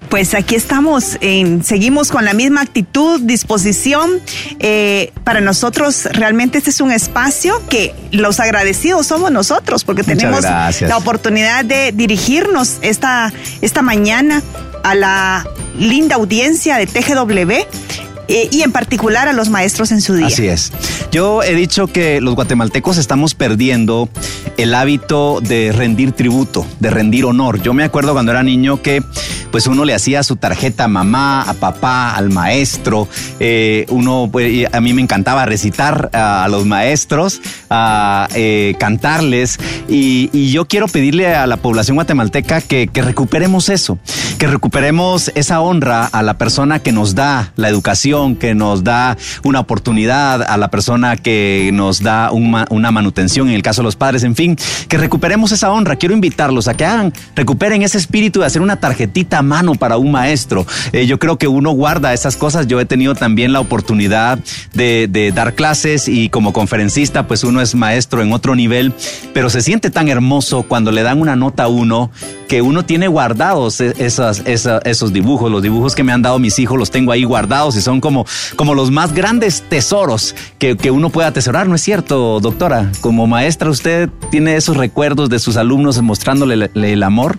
[0.09, 4.21] Pues aquí estamos, en, seguimos con la misma actitud, disposición.
[4.59, 10.43] Eh, para nosotros realmente este es un espacio que los agradecidos somos nosotros porque tenemos
[10.43, 14.43] la oportunidad de dirigirnos esta, esta mañana
[14.85, 15.47] a la
[15.79, 20.27] linda audiencia de TGW eh, y en particular a los maestros en su día.
[20.27, 20.73] Así es.
[21.11, 24.09] Yo he dicho que los guatemaltecos estamos perdiendo
[24.57, 27.63] el hábito de rendir tributo, de rendir honor.
[27.63, 29.03] Yo me acuerdo cuando era niño que
[29.51, 33.09] pues uno le hacía su tarjeta a mamá, a papá, al maestro.
[33.41, 39.59] Eh, uno, pues, a mí me encantaba recitar a los maestros, a eh, cantarles.
[39.89, 43.99] Y, yo quiero pedirle a la población guatemalteca que, que recuperemos eso,
[44.39, 49.17] que recuperemos esa honra a la persona que nos da la educación, que nos da
[49.45, 53.97] una oportunidad, a la persona que nos da una manutención, en el caso de los
[53.97, 54.57] padres, en fin,
[54.89, 55.97] que recuperemos esa honra.
[55.97, 60.11] Quiero invitarlos a que hagan, recuperen ese espíritu de hacer una tarjetita mano para un
[60.11, 60.67] maestro.
[60.93, 62.67] Eh, yo creo que uno guarda esas cosas.
[62.67, 64.39] Yo he tenido también la oportunidad
[64.75, 68.93] de, dar clases y como conferencista, pues uno es maestro en otro nivel,
[69.35, 72.11] pero se siente tan hermoso cuando le dan una nota a uno
[72.49, 75.51] que uno tiene guardados e, esas, esos dibujos.
[75.51, 78.25] Los dibujos que me han dado mis hijos los tengo ahí guardados y son como,
[78.55, 82.93] como los más grandes tesoros que, que uno puede atesorar, ¿no es cierto, doctora?
[83.01, 87.37] Como maestra, ¿usted tiene esos recuerdos de sus alumnos mostrándole el amor?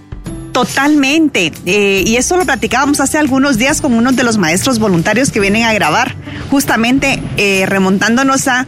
[0.58, 1.54] Totalmente.
[1.68, 5.40] Eh, y eso lo platicábamos hace algunos días con uno de los maestros voluntarios que
[5.40, 6.16] vienen a grabar,
[6.50, 8.66] justamente eh, remontándonos a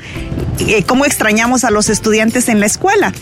[0.67, 3.13] eh, cómo extrañamos a los estudiantes en la escuela.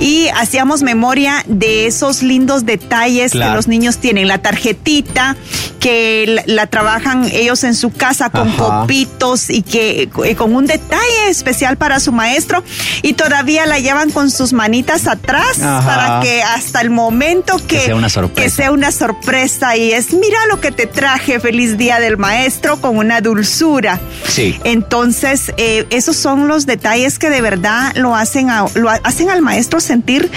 [0.00, 4.28] Y hacíamos memoria de esos lindos detalles que los niños tienen.
[4.28, 5.36] La tarjetita,
[5.78, 11.28] que la, trabajan ellos en su casa con copitos y que eh, con un detalle
[11.28, 12.64] especial para su maestro.
[13.02, 18.42] Y todavía la llevan con sus manitas atrás para que hasta el momento que, sorpresa.
[18.42, 19.76] Que sea una sorpresa.
[19.76, 24.00] Y es, mira lo que te traje, feliz día del maestro, con una dulzura.
[24.26, 24.58] Sí.
[24.64, 29.42] Entonces, eh, esos son los detalles es que de verdad lo hacen, lo hacen al
[29.42, 30.30] maestro sentir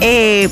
[0.00, 0.48] eh,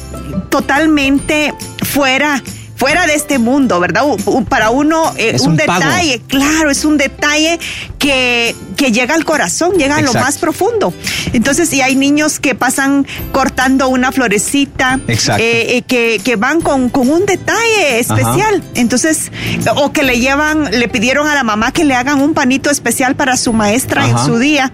[0.51, 2.43] totalmente fuera
[2.83, 4.03] fuera de este mundo, ¿verdad?
[4.49, 7.61] Para uno, eh, un, detalle, claro, es un detalle
[8.01, 10.93] que que llega al corazón, llega a lo más profundo.
[11.33, 16.89] Entonces, y hay niños que pasan cortando una florecita, eh, eh, que, que, van con,
[16.89, 18.61] con, un detalle especial.
[18.75, 19.31] Entonces,
[19.77, 23.15] o que le llevan, le pidieron a la mamá que le hagan un panito especial
[23.15, 24.73] para su maestra en su día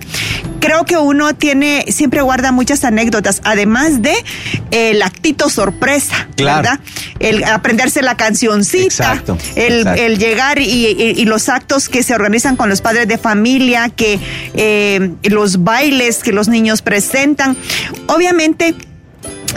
[0.60, 4.14] creo que uno tiene, siempre guarda muchas anécdotas, además de
[4.70, 6.80] el actito sorpresa, ¿verdad?
[7.20, 9.22] El aprenderse la cancioncita,
[9.54, 14.18] el, llegar y, los actos que se organizan con los padres de familia, que
[14.54, 17.56] eh, los bailes que los niños presentan.
[18.06, 18.74] Obviamente,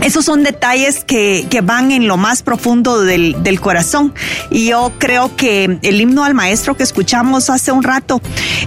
[0.02, 4.14] esos son detalles que, que, van en lo más profundo del, del, corazón.
[4.50, 8.22] Y yo creo que el himno al maestro que escuchamos hace un rato,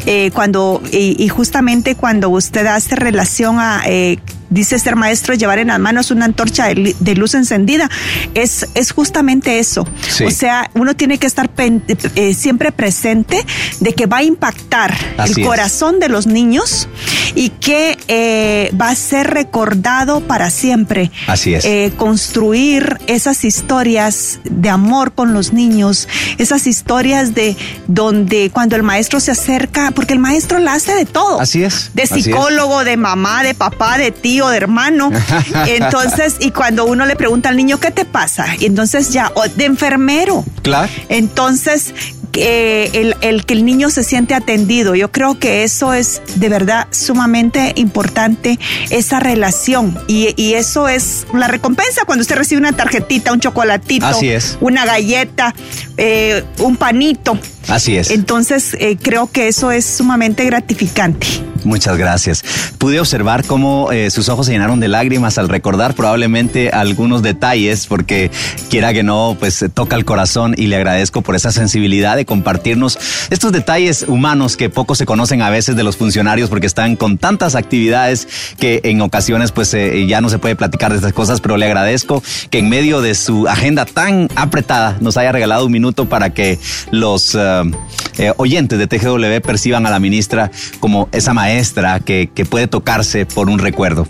[0.07, 4.19] eh, cuando, y, y, justamente cuando usted hace relación a eh,
[4.51, 7.91] dice ser maestro, llevar en las manos una antorcha de, luz encendida.
[8.35, 9.87] Es, es justamente eso.
[10.27, 13.45] O sea, uno tiene que estar eh, siempre presente
[13.81, 16.89] de que va a impactar el corazón de los niños
[17.35, 21.11] y que eh, va a ser recordado para siempre.
[21.27, 21.65] Así es.
[21.65, 28.83] Eh, construir esas historias de amor con los niños, esas historias de donde cuando el
[28.83, 31.41] maestro se acerca, porque el maestro la hace de todo.
[31.41, 31.91] Así es.
[31.95, 35.11] De psicólogo, de mamá, de papá, de tío de hermano.
[35.67, 38.47] Entonces, y cuando uno le pregunta al niño, ¿qué te pasa?
[38.59, 40.45] Y entonces ya, de enfermero.
[40.63, 40.91] Claro.
[41.09, 41.95] Entonces,
[42.37, 44.95] el, el, que el niño se siente atendido.
[44.95, 48.59] Yo creo que eso es de verdad sumamente importante,
[48.91, 49.99] esa relación.
[50.09, 54.59] Y, y eso es la recompensa cuando usted recibe una tarjetita, un chocolatito, Así es.
[54.61, 55.55] una galleta,
[55.97, 57.39] eh, un panito.
[57.69, 58.11] Así es.
[58.11, 61.27] Entonces, eh, creo que eso es sumamente gratificante.
[61.65, 62.45] Muchas gracias.
[62.77, 67.87] Pude observar cómo eh, sus ojos se llenaron de lágrimas al recordar probablemente algunos detalles,
[67.87, 68.31] porque
[68.69, 72.99] quiera que no, pues toca el corazón y le agradezco por esa sensibilidad de compartirnos
[73.31, 77.17] estos detalles humanos que poco se conocen a veces de los funcionarios porque están con
[77.17, 78.29] tantas actividades
[78.59, 81.65] que en ocasiones pues eh, ya no se puede platicar de estas cosas, pero le
[81.65, 86.31] agradezco que en medio de su agenda tan apretada nos haya regalado un minuto para
[86.31, 86.59] que
[86.91, 92.69] los eh, oyentes de TGW perciban a la ministra como esa maestra que, que puede
[92.69, 94.07] tocarse por un recuerdo.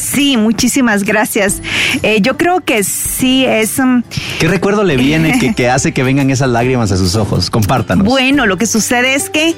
[0.00, 1.60] Sí, muchísimas gracias.
[2.02, 3.78] Eh, yo creo que sí es...
[3.78, 4.02] Um,
[4.38, 7.50] ¿Qué recuerdo le viene que, que, hace que vengan esas lágrimas a sus ojos?
[7.50, 8.06] Compártanos.
[8.06, 9.54] Bueno, lo que sucede es que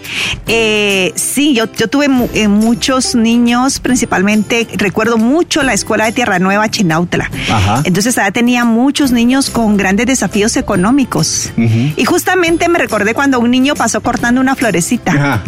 [0.47, 6.39] eh, sí, yo, yo tuve eh, muchos niños, principalmente recuerdo mucho la escuela de Tierra
[6.39, 7.31] Nueva, Chinautla.
[7.51, 7.83] Ajá.
[7.85, 11.27] Entonces allá tenía muchos niños con grandes desafíos económicos.
[11.57, 15.13] Y justamente me recordé cuando un niño pasó cortando una florecita.
[15.13, 15.43] Ajá.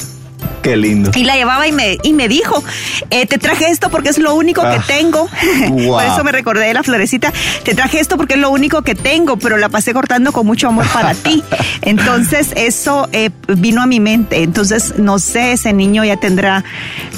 [0.62, 1.12] Qué lindo.
[1.14, 2.62] Y la llevaba y me, y me dijo,
[3.10, 4.84] eh, te traje esto porque es lo único que ah.
[4.86, 5.28] tengo.
[5.86, 7.32] Por eso me recordé de la florecita.
[7.62, 10.68] Te traje esto porque es lo único que tengo, pero la pasé cortando con mucho
[10.68, 11.42] amor para ti.
[11.82, 14.42] Entonces eso eh, vino a mi mente.
[14.42, 16.64] Entonces, no sé, ese niño ya tendrá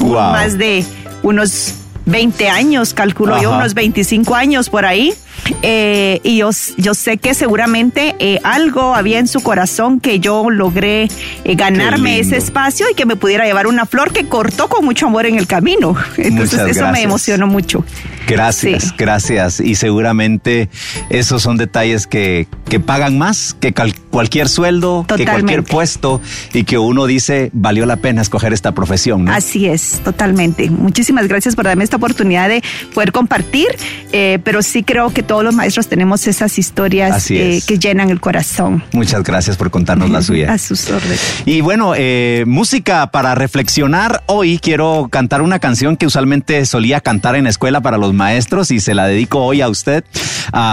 [0.01, 0.85] más de
[1.23, 5.15] unos 20 años, calculo yo, unos 25 años por ahí.
[5.63, 10.51] Eh, y yo, yo, sé que seguramente eh, algo había en su corazón que yo
[10.51, 11.09] logré
[11.45, 15.07] eh, ganarme ese espacio y que me pudiera llevar una flor que cortó con mucho
[15.07, 15.97] amor en el camino.
[16.17, 17.85] Entonces eso me emocionó mucho.
[18.27, 19.61] Gracias, gracias.
[19.61, 20.69] Y seguramente
[21.09, 23.73] esos son detalles que, que pagan más que
[24.11, 26.21] cualquier sueldo, que cualquier puesto
[26.53, 29.25] y que uno dice valió la pena escoger esta profesión.
[29.25, 29.33] ¿no?
[29.33, 30.69] Así es, totalmente.
[30.69, 33.69] Muchísimas gracias por darme esta oportunidad de poder compartir,
[34.11, 38.83] pero sí creo que todos los maestros tenemos esas historias eh, que llenan el corazón.
[38.93, 40.53] Muchas gracias por contarnos la suya.
[40.53, 41.21] A sus órdenes.
[41.45, 44.25] Y bueno, eh, música para reflexionar.
[44.27, 48.71] Hoy quiero cantar una canción que usualmente solía cantar en la escuela para los maestros
[48.71, 50.03] y se la dedico hoy a usted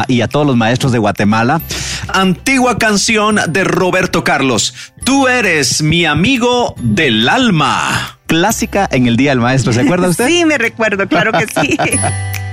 [0.08, 1.62] y a todos los maestros de Guatemala.
[2.08, 4.74] Antigua canción de Roberto Carlos.
[5.04, 8.20] Tú eres mi amigo del alma.
[8.26, 10.28] Clásica en el Día del Maestro, ¿se acuerda usted?
[10.36, 11.78] Sí, me recuerdo, claro que sí.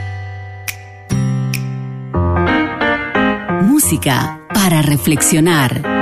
[4.53, 6.02] para reflexionar.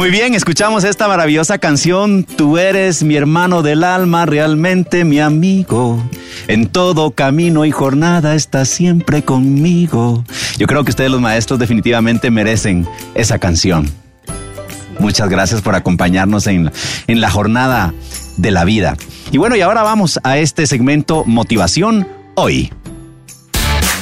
[0.00, 2.24] Muy bien, escuchamos esta maravillosa canción.
[2.24, 6.02] Tú eres mi hermano del alma, realmente mi amigo.
[6.48, 10.24] En todo camino y jornada estás siempre conmigo.
[10.56, 13.90] Yo creo que ustedes los maestros definitivamente merecen esa canción.
[14.98, 16.72] Muchas gracias por acompañarnos en,
[17.06, 17.92] en la jornada
[18.38, 18.96] de la vida.
[19.32, 22.72] Y bueno, y ahora vamos a este segmento Motivación Hoy.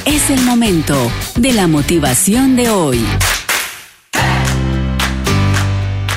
[0.05, 0.95] Es el momento
[1.35, 3.05] de la motivación de hoy.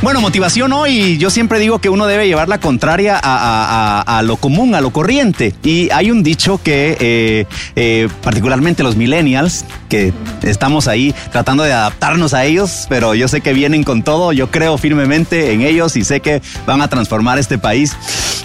[0.03, 4.23] Bueno, motivación hoy, yo siempre digo que uno debe llevar la contraria a, a- a-
[4.23, 5.55] lo común, a lo corriente.
[5.63, 7.47] Y hay un dicho que eh,
[7.77, 13.43] eh, particularmente los millennials, que estamos ahí tratando de adaptarnos a ellos, pero yo sé
[13.43, 17.39] que vienen con todo, yo creo firmemente en ellos y sé que van a transformar
[17.39, 17.95] este país.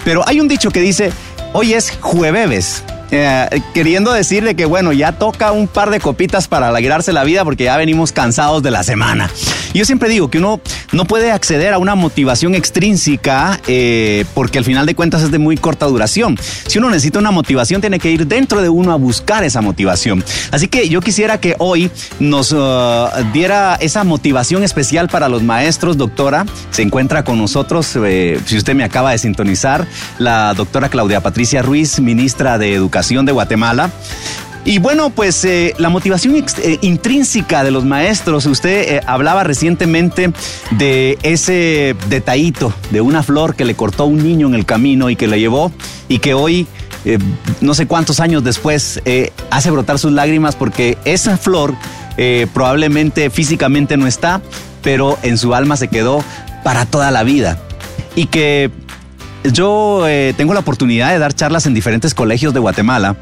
[0.04, 1.12] Pero hay un dicho que dice,
[1.52, 2.84] hoy es jueves.
[3.10, 7.44] Eh, queriendo decirle que bueno, ya toca un par de copitas para alegrarse la vida
[7.44, 9.30] porque ya venimos cansados de la semana.
[9.72, 10.60] Yo siempre digo que uno
[10.92, 15.38] no puede acceder a una motivación extrínseca eh, porque al final de cuentas es de
[15.38, 16.38] muy corta duración.
[16.66, 20.22] Si uno necesita una motivación, tiene que ir dentro de uno a buscar esa motivación.
[20.50, 25.96] Así que yo quisiera que hoy nos uh, diera esa motivación especial para los maestros,
[25.96, 26.44] doctora.
[26.70, 29.86] Se encuentra con nosotros, eh, si usted me acaba de sintonizar,
[30.18, 33.90] la doctora Claudia Patricia Ruiz, ministra de Educación de Guatemala.
[34.64, 40.30] Y bueno, pues eh, la motivación eh, intrínseca de los maestros, usted eh, hablaba recientemente
[40.72, 45.16] de ese detallito de una flor que le cortó un niño en el camino y
[45.16, 45.72] que le llevó
[46.08, 46.66] y que hoy,
[47.62, 49.00] no sé cuántos años después,
[49.50, 51.74] hace brotar sus lágrimas porque esa flor
[52.52, 54.42] probablemente físicamente no está,
[54.82, 56.22] pero en su alma se quedó
[56.62, 57.58] para toda la vida.
[58.16, 58.70] Y que
[59.52, 63.16] yo eh, tengo la oportunidad de dar charlas en diferentes colegios de Guatemala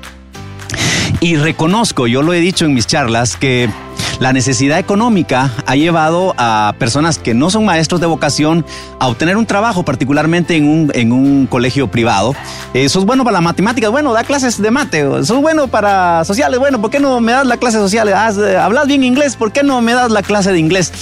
[1.20, 3.70] y reconozco, yo lo he dicho en mis charlas, que
[4.18, 8.64] la necesidad económica ha llevado a personas que no son maestros de vocación
[8.98, 12.34] a obtener un trabajo, particularmente en un, en un colegio privado.
[12.74, 15.02] Eh, sos bueno para las matemáticas, bueno, da clases de mate.
[15.24, 18.12] Sos bueno para sociales, bueno, ¿por qué no me das la clase social?
[18.12, 20.92] Haz, eh, hablas bien inglés, ¿por qué no me das la clase de inglés?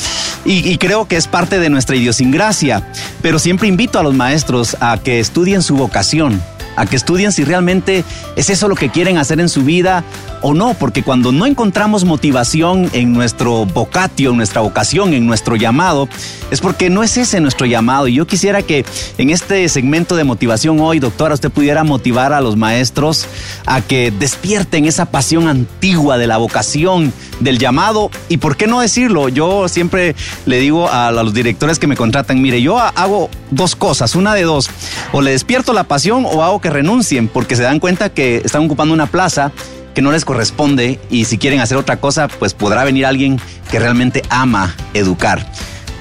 [0.45, 2.87] Y, y creo que es parte de nuestra idiosincrasia.
[3.23, 6.43] Pero siempre invito a los maestros a que estudien su vocación
[6.77, 8.05] a que estudien si realmente
[8.37, 10.05] es eso lo que quieren hacer en su vida
[10.43, 15.57] o no, porque cuando no encontramos motivación en nuestro vocatio, en nuestra vocación, en nuestro
[15.57, 16.07] llamado,
[16.51, 18.09] es porque no es ese nuestro llamado.
[18.09, 18.85] Y yo quisiera que
[19.17, 23.27] en este segmento de motivación hoy, doctora, usted pudiera motivar a los maestros
[23.65, 28.11] a que despierten esa pasión antigua de la vocación, del llamado.
[28.29, 30.15] Y por qué no decirlo, yo siempre
[30.47, 34.43] le digo a los directores que me contratan, mire, yo hago dos cosas, una de
[34.43, 34.69] dos,
[35.13, 38.65] o le despierto la pasión o hago que renuncien, porque se dan cuenta que están
[38.65, 39.53] ocupando una plaza
[39.95, 43.39] que no les corresponde y si quieren hacer otra cosa, pues podrá venir alguien
[43.71, 45.47] que realmente ama educar.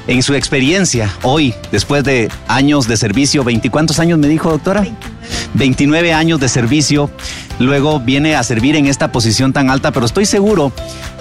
[0.08, 4.88] En su experiencia, hoy, después de años de servicio, ¿veinticuántos años me dijo, doctora?
[5.56, 7.10] 29 años de servicio,
[7.64, 10.72] luego viene a servir en esta posición tan alta, pero estoy seguro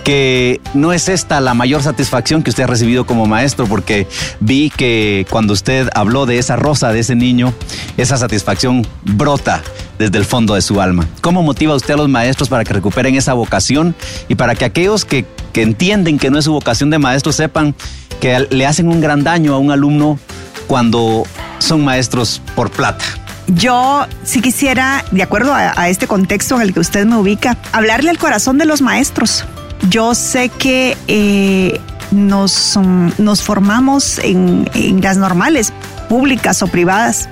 [0.04, 4.06] que no es esta la mayor satisfacción que usted ha recibido como maestro, porque
[4.40, 7.52] vi que cuando usted habló de esa rosa, de ese niño,
[7.96, 9.62] esa satisfacción brota
[9.98, 11.06] desde el fondo de su alma.
[11.20, 13.94] ¿Cómo motiva usted a los maestros para que recuperen esa vocación
[14.28, 17.74] y para que aquellos que, que entienden que no es su vocación de maestro sepan
[18.20, 20.18] que le hacen un gran daño a un alumno
[20.66, 21.24] cuando
[21.58, 23.04] son maestros por plata?
[23.54, 28.10] Yo sí quisiera, de acuerdo a, este contexto en el que usted me ubica, hablarle
[28.10, 29.44] al corazón de los maestros.
[29.88, 31.80] Yo sé que eh,
[32.10, 32.78] nos,
[33.18, 34.68] nos formamos en,
[35.02, 35.72] las normales,
[36.08, 37.28] públicas o privadas,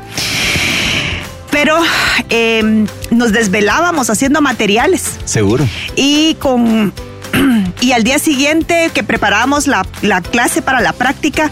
[1.51, 1.79] pero
[2.29, 5.19] em, nos desvelábamos haciendo materiales.
[5.25, 5.67] Seguro.
[5.97, 6.93] Y con
[7.81, 11.51] y al día siguiente que preparábamos la, la, clase para la práctica,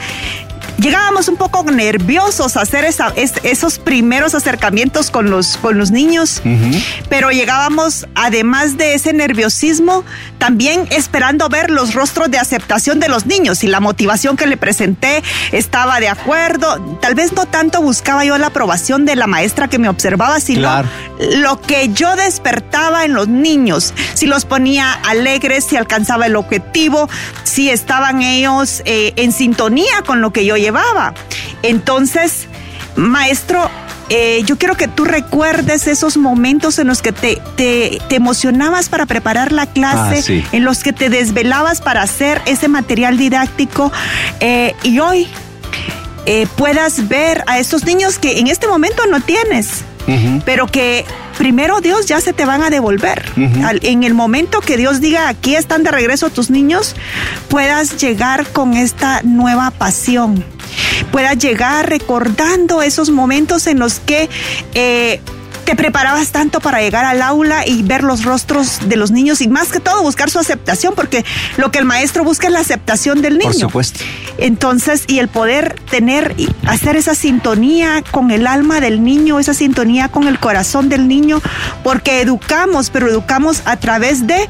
[0.79, 6.41] llegábamos un poco nerviosos a hacer esos primeros acercamientos con los, con los niños,
[7.09, 10.05] pero llegábamos, además de ese nerviosismo,
[10.39, 14.57] también esperando ver los rostros de aceptación de los niños y la motivación que le
[14.57, 15.23] presenté
[15.53, 16.99] estaba de acuerdo.
[17.01, 20.85] Tal vez no tanto buscaba yo la aprobación de la maestra que me observaba, sino
[21.19, 27.09] lo que yo despertaba en los niños, si los ponía alegres, si alcanzaba el objetivo,
[27.43, 30.68] si estaban ellos eh, en sintonía con lo que yo llevaba.
[31.63, 32.47] Entonces,
[32.97, 33.71] maestro,
[34.11, 39.07] eh, yo quiero que tú recuerdes esos momentos en los que te, te, emocionabas para
[39.07, 43.93] preparar la clase, ah, en los que te desvelabas para hacer ese material didáctico
[44.41, 45.29] eh, y hoy
[46.57, 49.83] puedas ver a estos niños que en este momento no tienes
[50.45, 51.05] pero que
[51.37, 53.25] primero Dios ya se te van a devolver.
[53.37, 56.95] en el momento que Dios diga, aquí están de regreso tus niños,
[57.49, 60.45] puedas llegar con esta nueva pasión.
[61.11, 64.29] Puedas llegar recordando esos momentos en los que...
[64.75, 65.21] Eh,
[65.69, 69.49] te preparabas tanto para llegar al aula y ver los rostros de los niños y
[69.49, 71.27] más que todo buscar su aceptación, porque
[71.59, 73.51] lo que el maestro busca es la aceptación del niño.
[73.51, 74.01] Por supuesto.
[74.39, 79.53] Entonces, y el poder tener y hacer esa sintonía con el alma del niño, esa
[79.53, 81.43] sintonía con el corazón del niño,
[81.85, 84.49] porque educamos, pero educamos a través de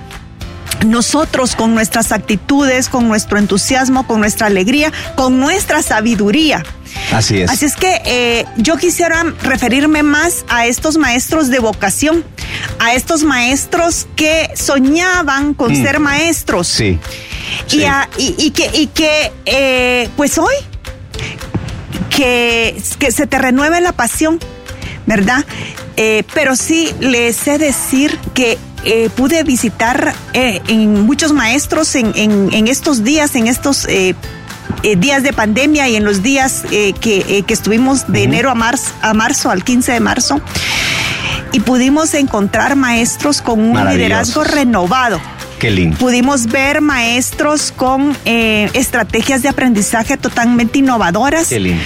[0.87, 6.65] nosotros con nuestras actitudes, con nuestro entusiasmo, con nuestra alegría, con nuestra sabiduría.
[7.13, 7.51] Así es.
[7.51, 12.25] Así es que eh, yo quisiera referirme más a estos maestros de vocación,
[12.79, 15.83] a estos maestros que soñaban con mm.
[15.83, 16.69] ser maestros.
[16.69, 16.99] Sí.
[17.71, 20.55] Y, que, y que eh, pues hoy,
[22.11, 24.39] que, que se te renueve la pasión,
[25.07, 25.45] ¿verdad?
[25.97, 28.59] Eh, pero sí les sé decir que
[29.17, 33.87] pude visitar en muchos maestros en, en, estos días, en estos
[34.83, 38.51] eh, días de pandemia y en los días eh, que, eh, que, estuvimos de enero
[38.51, 40.41] a marzo, a marzo, al 15 de marzo,
[41.53, 45.21] y pudimos encontrar maestros con un liderazgo renovado.
[45.59, 45.97] Qué lindo.
[45.99, 51.49] Pudimos ver maestros con estrategias de aprendizaje totalmente innovadoras.
[51.49, 51.83] Qué lindo.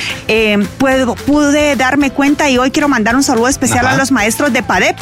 [1.24, 4.96] pude darme cuenta y hoy quiero mandar un saludo especial a los maestros de PADEP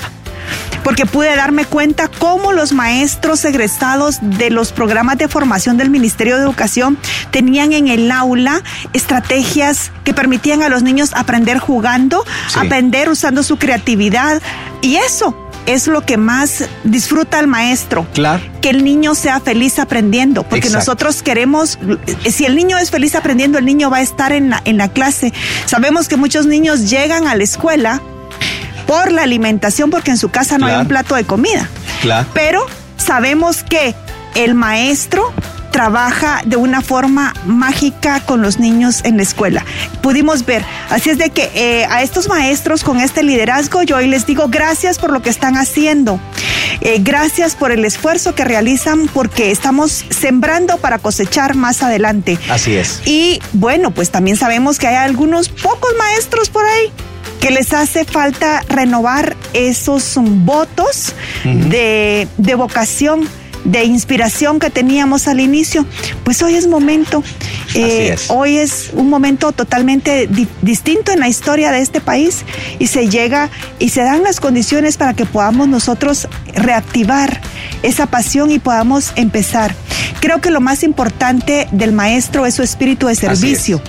[0.85, 6.37] porque pude darme cuenta cómo los maestros egresados de los programas de formación del Ministerio
[6.37, 6.99] de Educación
[7.31, 12.25] tenían en el aula estrategias que permitían a los niños aprender jugando,
[12.57, 14.41] aprender usando su creatividad
[14.83, 15.37] y eso
[15.67, 18.07] es lo que más disfruta el maestro.
[18.15, 18.43] Claro.
[18.61, 21.79] Que el niño sea feliz aprendiendo, porque nosotros queremos,
[22.29, 24.89] si el niño es feliz aprendiendo, el niño va a estar en la, en la
[24.89, 25.33] clase.
[25.67, 28.01] Sabemos que muchos niños llegan a la escuela
[28.91, 31.69] por la alimentación porque en su casa no hay un plato de comida.
[32.03, 32.27] Claro.
[32.35, 32.67] Pero
[32.97, 33.95] sabemos que
[34.35, 35.33] el maestro
[35.71, 39.65] trabaja de una forma mágica con los niños en la escuela.
[40.03, 40.65] Pudimos ver.
[40.89, 44.49] Así es de que eh, a estos maestros con este liderazgo yo hoy les digo
[44.49, 46.19] gracias por lo que están haciendo.
[46.81, 52.41] Eh, gracias por el esfuerzo que realizan porque estamos sembrando para cosechar más adelante.
[52.51, 53.03] Así es.
[53.05, 56.93] Y bueno, pues también sabemos que hay algunos pocos maestros por ahí
[57.41, 61.15] que les hace falta renovar esos votos
[61.45, 63.29] de, de vocación
[63.65, 65.85] de inspiración que teníamos al inicio,
[66.25, 67.23] pues hoy es momento.
[67.75, 70.29] Eh, hoy es un momento totalmente
[70.63, 72.45] distinto en la historia de este país
[72.79, 77.41] y se llega y se dan las condiciones para que podamos nosotros reactivar
[77.83, 79.75] esa pasión y podamos empezar.
[80.21, 83.81] Creo que lo más importante del maestro es su espíritu de servicio.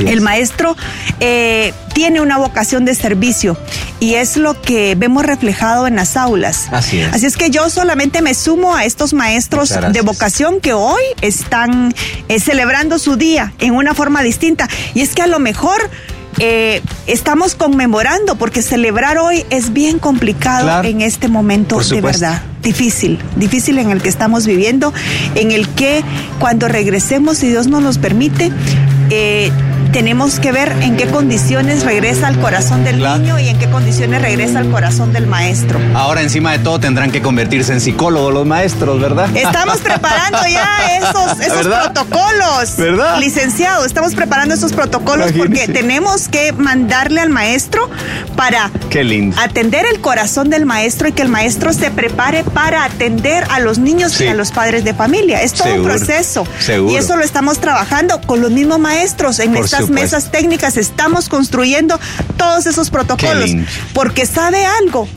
[0.00, 0.76] El maestro
[1.20, 3.56] eh, tiene una vocación de servicio
[4.00, 6.68] y es lo que vemos reflejado en las aulas.
[6.72, 7.12] Así es.
[7.12, 11.94] Así es que yo solamente me sumo a estos maestros de vocación que hoy están
[12.28, 14.68] eh, celebrando su día en una forma distinta.
[14.94, 15.90] Y es que a lo mejor
[16.38, 22.42] eh, estamos conmemorando porque celebrar hoy es bien complicado en este momento de verdad.
[22.62, 24.92] Difícil, difícil en el que estamos viviendo,
[25.34, 26.02] en el que
[26.38, 28.50] cuando regresemos, si Dios nos los permite,
[29.10, 29.50] eh,
[29.96, 34.20] tenemos que ver en qué condiciones regresa al corazón del niño y en qué condiciones
[34.20, 35.80] regresa al corazón del maestro.
[35.94, 39.34] Ahora, encima de todo, tendrán que convertirse en psicólogos los maestros, ¿verdad?
[39.34, 42.76] Estamos preparando ya esos, esos protocolos.
[42.76, 43.20] ¿Verdad?
[43.20, 47.88] Licenciado, estamos preparando esos protocolos porque tenemos que mandarle al maestro
[48.36, 48.70] para
[49.38, 53.78] atender el corazón del maestro y que el maestro se prepare para atender a los
[53.78, 55.40] niños y a los padres de familia.
[55.40, 56.46] Es todo un proceso.
[56.90, 61.98] Y eso lo estamos trabajando con los mismos maestros en estas mesas técnicas estamos construyendo
[62.36, 63.50] todos esos protocolos.
[63.92, 65.08] Porque sabe algo,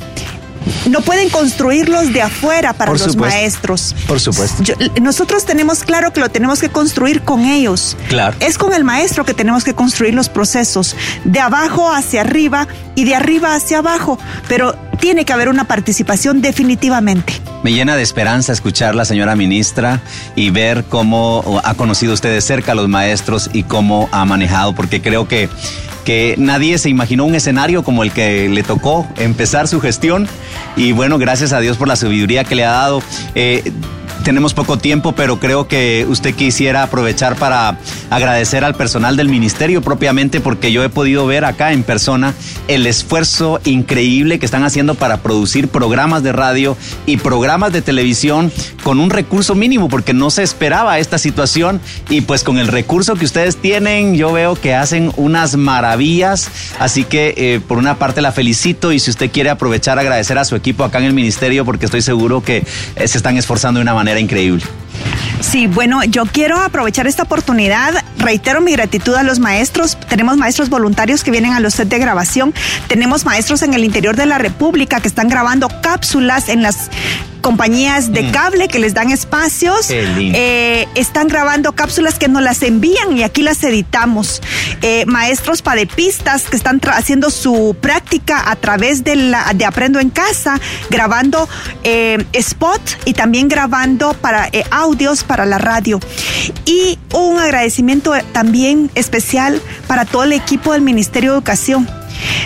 [0.90, 3.96] no pueden construirlos de afuera para los maestros.
[4.08, 4.64] Por supuesto.
[5.02, 7.98] nosotros tenemos claro que lo tenemos que construir con ellos.
[8.08, 8.36] Claro.
[8.40, 13.06] Es con el maestro que tenemos que construir los procesos, de abajo hacia arriba y
[13.06, 17.34] de arriba hacia abajo, pero tiene que haber una participación definitivamente.
[17.64, 20.02] Me llena de esperanza escuchar la señora ministra
[20.36, 24.76] y ver cómo ha conocido usted de cerca a los maestros y cómo ha manejado,
[24.76, 25.50] porque creo que
[26.10, 30.28] que nadie se imaginó un escenario como el que le tocó empezar su gestión
[30.76, 33.04] y bueno, gracias a Dios por la sabiduría que le ha dado.
[33.36, 33.72] Eh,
[34.24, 37.78] tenemos poco tiempo, pero creo que usted quisiera aprovechar para
[38.10, 42.34] agradecer al personal del ministerio propiamente porque yo he podido ver acá en persona
[42.68, 48.52] el esfuerzo increíble que están haciendo para producir programas de radio y programas de televisión
[48.84, 51.82] con un recurso mínimo porque no se esperaba esta situación.
[52.10, 56.50] Y pues con el recurso que ustedes tienen yo veo que hacen unas maravillas,
[56.80, 60.46] así que eh, por una parte la felicito y si usted quiere aprovechar agradecer a
[60.46, 62.66] su equipo acá en el ministerio porque estoy seguro que
[62.96, 64.64] eh, se están esforzando de una manera increíble.
[65.42, 67.94] Sí, bueno, yo quiero aprovechar esta oportunidad.
[68.18, 69.98] Reitero mi gratitud a los maestros.
[70.10, 72.54] Tenemos maestros voluntarios que vienen a los sets de grabación.
[72.88, 76.90] Tenemos maestros en el interior de la República que están grabando cápsulas en las
[77.42, 78.32] compañías de mm.
[78.32, 79.90] cable que les dan espacios.
[79.90, 84.42] Eh, están grabando cápsulas que nos las envían y aquí las editamos.
[84.82, 90.10] Eh, maestros padepistas que están haciendo su práctica a través de, la, de Aprendo en
[90.10, 90.60] Casa,
[90.90, 91.48] grabando
[91.84, 96.00] eh, spot y también grabando para audios para la radio.
[96.66, 101.99] Y un agradecimiento también especial para todo el equipo del Ministerio de Educación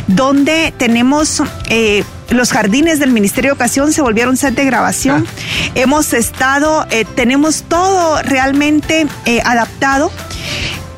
[0.07, 5.25] donde tenemos eh, los jardines del Ministerio de Educación se volvieron set de grabación.
[5.27, 5.71] Ah.
[5.75, 10.11] Hemos estado, eh, tenemos todo realmente eh, adaptado.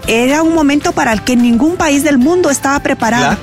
[0.07, 3.37] Era un momento para el que ningún país del mundo estaba preparado.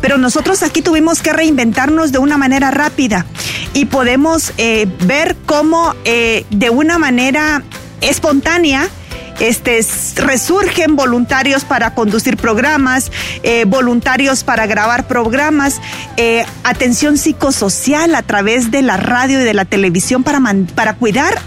[0.00, 3.24] Pero nosotros aquí tuvimos que reinventarnos de una manera rápida
[3.72, 7.62] y podemos ver cómo de una manera
[8.02, 8.88] espontánea
[9.40, 9.80] este,
[10.16, 13.10] resurgen voluntarios para conducir programas,
[13.42, 15.80] eh, voluntarios para grabar programas,
[16.16, 20.40] eh, atención psicosocial a través de la radio y de la televisión para,
[20.74, 21.40] para cuidar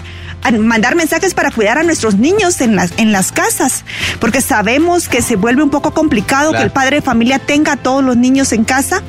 [0.60, 3.84] mandar mensajes para cuidar a nuestros niños en las, en las casas,
[4.22, 7.78] porque sabemos que se vuelve un poco complicado que el padre de familia tenga a
[7.78, 9.04] todos los niños en casa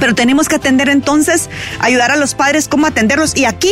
[0.00, 1.48] pero tenemos que atender entonces,
[1.80, 3.36] ayudar a los padres cómo atenderlos.
[3.36, 3.70] Y aquí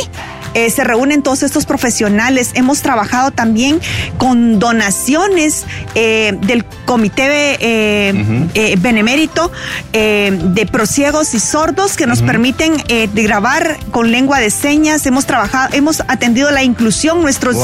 [0.55, 2.51] eh, se reúnen todos estos profesionales.
[2.55, 3.81] Hemos trabajado también
[4.19, 9.51] con donaciones eh, del Comité eh, Benemérito
[9.93, 12.75] de Prosiegos y Sordos que nos permiten
[13.15, 15.07] grabar con lengua de señas.
[15.07, 17.23] Hemos trabajado, hemos atendido la inclusión.
[17.23, 17.57] Nuestros,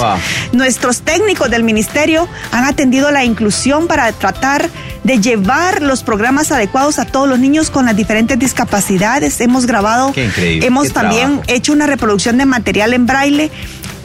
[0.52, 4.68] nuestros técnicos del ministerio han atendido la inclusión para tratar
[5.04, 9.40] de llevar los programas adecuados a todos los niños con las diferentes discapacidades.
[9.40, 13.50] Hemos grabado, hemos también hecho una reproducción de material en braille.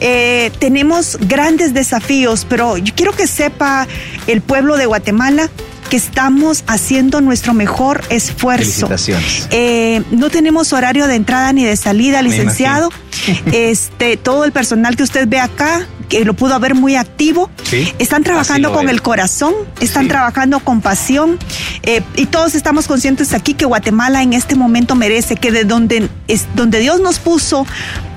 [0.00, 3.86] Eh, tenemos grandes desafíos, pero yo quiero que sepa
[4.26, 5.48] el pueblo de Guatemala
[5.88, 8.88] que estamos haciendo nuestro mejor esfuerzo.
[9.50, 12.90] Eh, no tenemos horario de entrada ni de salida, licenciado.
[13.52, 17.50] Este, todo el personal que usted ve acá, que lo pudo ver muy activo.
[17.98, 21.38] Están trabajando con el corazón, están trabajando con pasión
[21.82, 26.08] eh, y todos estamos conscientes aquí que Guatemala en este momento merece que de donde,
[26.28, 27.66] es, donde Dios nos puso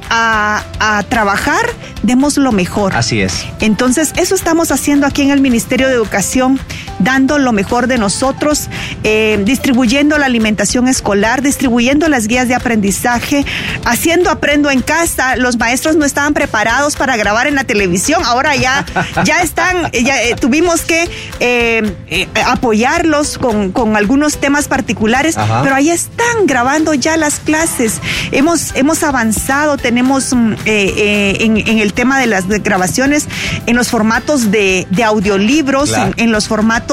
[0.09, 1.65] a, trabajar,
[2.03, 2.95] demos lo mejor.
[2.95, 3.45] Así es.
[3.59, 6.59] Entonces, eso estamos haciendo aquí en el Ministerio de Educación,
[6.99, 8.69] dando lo mejor de nosotros,
[9.03, 13.45] eh, distribuyendo la alimentación escolar, distribuyendo las guías de aprendizaje,
[13.85, 15.35] haciendo aprendo en casa.
[15.35, 18.85] Los maestros no estaban preparados para grabar en la televisión, ahora ya,
[19.23, 25.89] ya están, ya eh, tuvimos que eh, apoyarlos con, con, algunos temas particulares, pero ahí
[25.89, 27.99] están grabando ya las clases.
[28.31, 33.27] Hemos, hemos avanzado, tenemos mm, eh, eh, en, el tema de las grabaciones,
[33.65, 36.86] en los formatos de, audiolibros, en, los formatos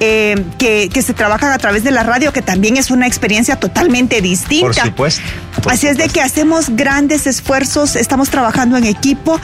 [0.00, 4.20] eh, que, se trabajan a través de la radio, que también es una experiencia totalmente
[4.20, 4.66] distinta.
[4.66, 5.22] Por supuesto.
[5.66, 9.40] Así es de que hacemos grandes esfuerzos, estamos trabajando en equipo,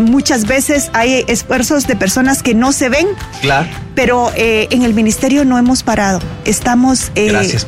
[0.00, 3.06] muchas veces hay esfuerzos de personas que no se ven.
[3.40, 3.68] Claro.
[3.94, 7.10] Pero en el ministerio no hemos parado, estamos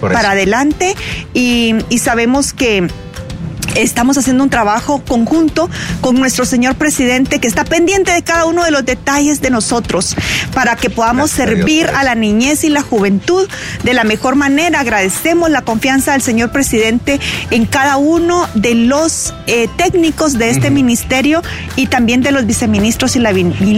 [0.01, 0.95] para adelante
[1.35, 2.89] y sabemos que
[3.75, 8.65] Estamos haciendo un trabajo conjunto con nuestro señor presidente que está pendiente de cada uno
[8.65, 10.17] de los detalles de nosotros
[10.55, 13.49] para que podamos servir a, la niñez y la juventud
[13.85, 14.81] de la mejor manera.
[14.81, 20.71] Agradecemos la confianza del señor presidente en cada uno de los eh, técnicos de este
[20.71, 21.43] ministerio
[21.77, 23.33] y también de los viceministros y la,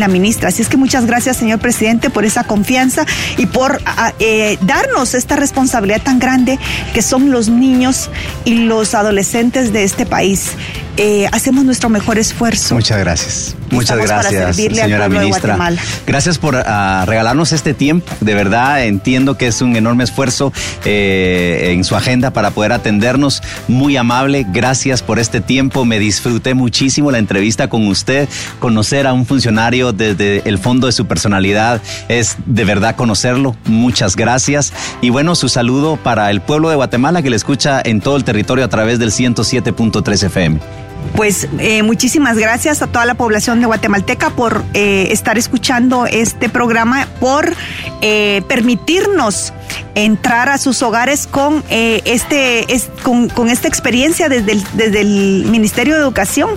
[0.09, 0.49] ministra.
[0.49, 3.05] Así es que muchas gracias, señor presidente, por esa confianza
[3.36, 3.80] y por
[4.18, 6.59] eh, darnos esta responsabilidad tan grande
[6.95, 8.11] que son los niños
[8.45, 10.53] y los adolescentes de este país.
[10.99, 12.74] Eh, hacemos nuestro mejor esfuerzo.
[12.74, 13.57] Muchas gracias.
[13.70, 15.59] Muchas gracias, señora ministra.
[16.07, 18.12] Gracias por ah, regalarnos este tiempo.
[18.20, 20.53] De verdad, entiendo que es un enorme esfuerzo
[20.84, 23.43] eh, en su agenda para poder atendernos.
[23.68, 24.45] Muy amable.
[24.53, 25.86] Gracias por este tiempo.
[25.86, 28.28] Me disfruté muchísimo la entrevista con usted.
[28.59, 33.57] Conocer a un funcionario desde el fondo de su personalidad es de verdad conocerlo.
[33.64, 34.74] Muchas gracias.
[35.01, 38.24] Y bueno, su saludo para el pueblo de Guatemala que le escucha en todo el
[38.24, 40.82] territorio a través del 107.3 FM.
[41.16, 46.48] Pues eh, muchísimas gracias a toda la población de Guatemalteca por eh, estar escuchando este
[46.48, 47.54] programa, por
[48.00, 49.52] eh, permitirnos
[49.94, 52.66] entrar a sus hogares con, este,
[53.02, 56.50] con, esta experiencia desde el, desde el Ministerio de Educación.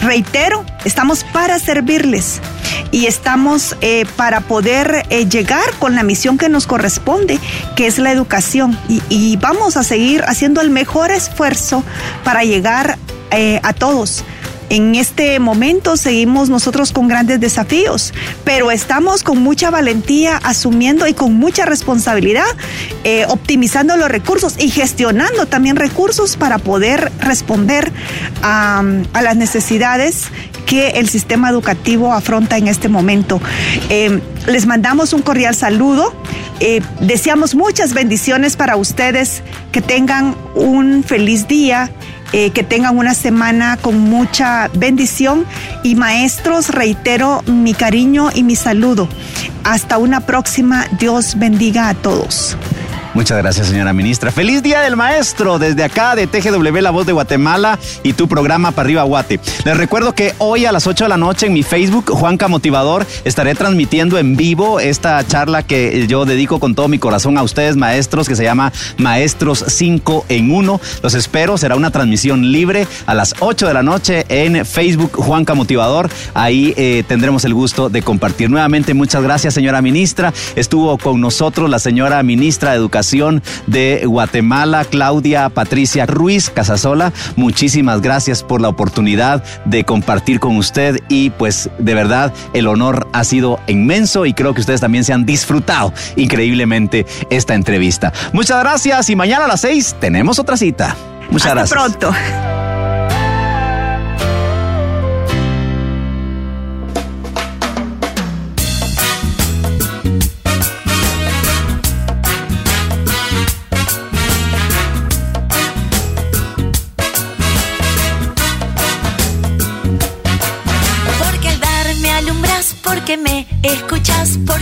[0.00, 2.40] reitero, estamos para servirles
[2.90, 3.76] y estamos
[4.16, 7.38] para poder llegar con la misión que nos corresponde,
[7.76, 8.76] que es la educación.
[8.88, 11.84] Y, y, vamos a seguir haciendo el mejor esfuerzo
[12.24, 12.98] para llegar
[13.30, 14.24] eh, a todos.
[14.68, 18.12] En este momento seguimos nosotros con grandes desafíos,
[18.44, 22.46] pero estamos con mucha valentía asumiendo y con mucha responsabilidad,
[23.04, 27.92] eh, optimizando los recursos y gestionando también recursos para poder responder
[28.42, 28.82] a,
[29.22, 30.24] las necesidades
[30.66, 33.40] que el sistema educativo afronta en este momento.
[33.88, 36.12] Eh, les mandamos un cordial saludo.
[37.00, 41.90] deseamos muchas bendiciones para ustedes, que tengan un feliz día
[42.32, 45.46] eh, que tengan una semana con mucha bendición
[45.82, 49.08] y maestros, reitero mi cariño y mi saludo.
[49.64, 52.56] Hasta una próxima, Dios bendiga a todos.
[53.16, 54.30] Muchas gracias, señora ministra.
[54.30, 58.72] Feliz Día del Maestro desde acá de TGW La Voz de Guatemala y tu programa
[58.72, 59.40] Para Arriba Guate.
[59.64, 63.06] Les recuerdo que hoy a las 8 de la noche en mi Facebook, Juanca Motivador,
[63.24, 67.74] estaré transmitiendo en vivo esta charla que yo dedico con todo mi corazón a ustedes,
[67.74, 70.80] maestros, que se llama Maestros 5 en 1.
[71.02, 75.54] Los espero, será una transmisión libre a las 8 de la noche en Facebook, Juanca
[75.54, 76.10] Motivador.
[76.34, 78.50] Ahí eh, tendremos el gusto de compartir.
[78.50, 80.34] Nuevamente, muchas gracias, señora ministra.
[80.54, 83.05] Estuvo con nosotros la señora ministra de Educación
[83.66, 87.12] de Guatemala, Claudia Patricia Ruiz Casasola.
[87.36, 93.08] Muchísimas gracias por la oportunidad de compartir con usted y pues de verdad el honor
[93.12, 98.12] ha sido inmenso y creo que ustedes también se han disfrutado increíblemente esta entrevista.
[98.32, 100.96] Muchas gracias y mañana a las seis tenemos otra cita.
[101.30, 101.96] Muchas Hasta gracias.
[101.98, 102.55] pronto.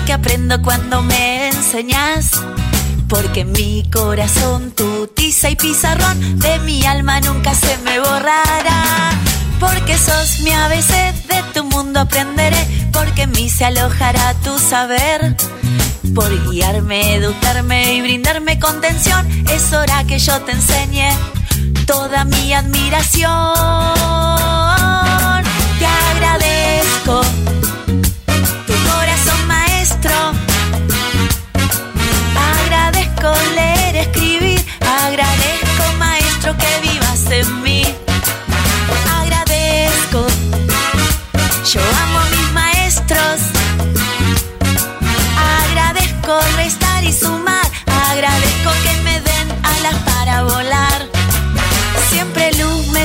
[0.04, 2.32] Porque aprendo cuando me enseñas.
[3.08, 9.12] Porque mi corazón, tu tiza y pizarrón, de mi alma nunca se me borrará.
[9.58, 15.36] Porque sos mi ABC, de tu mundo aprenderé, porque en mí se alojará tu saber.
[16.14, 21.08] Por guiarme, educarme y brindarme contención, es hora que yo te enseñe
[21.86, 23.30] toda mi admiración.
[25.78, 27.43] Te agradezco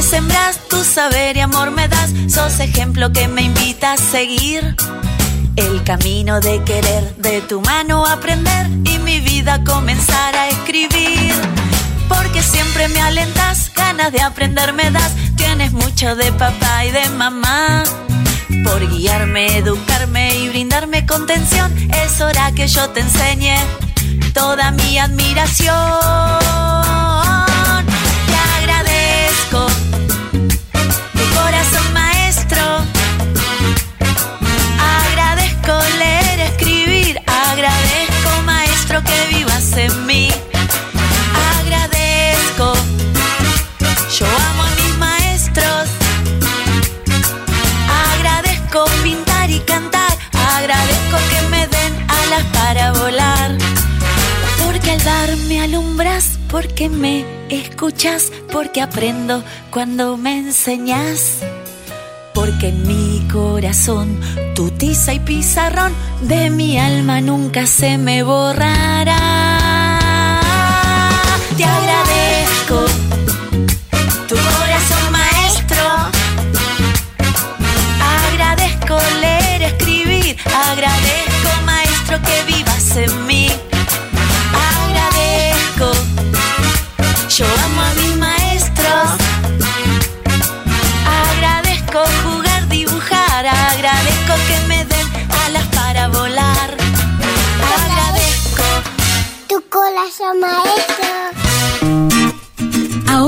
[0.10, 4.76] sembras, tu saber y amor me das, sos ejemplo que me invita a seguir.
[5.56, 11.34] El camino de querer de tu mano aprender y mi vida comenzar a escribir.
[12.08, 17.08] Porque siempre me alentas, ganas de aprender me das, tienes mucho de papá y de
[17.10, 17.84] mamá.
[18.64, 21.72] Por guiarme, educarme y brindarme contención,
[22.04, 23.58] es hora que yo te enseñe
[24.34, 25.76] toda mi admiración.
[39.80, 40.30] En mí.
[41.58, 42.74] Agradezco.
[44.18, 45.88] Yo amo a mis maestros.
[48.14, 50.12] Agradezco pintar y cantar.
[50.56, 53.58] Agradezco que me den alas para volar.
[54.64, 61.38] Porque al darme alumbras, porque me escuchas, porque aprendo cuando me enseñas.
[62.34, 64.20] Porque en mi corazón
[64.56, 69.20] tu tiza y pizarrón de mi alma nunca se me borrará.
[71.56, 72.86] Te agradezco
[74.28, 75.84] tu corazón maestro.
[78.28, 80.38] Agradezco leer, escribir.
[80.72, 83.50] Agradezco maestro que vivas en mí.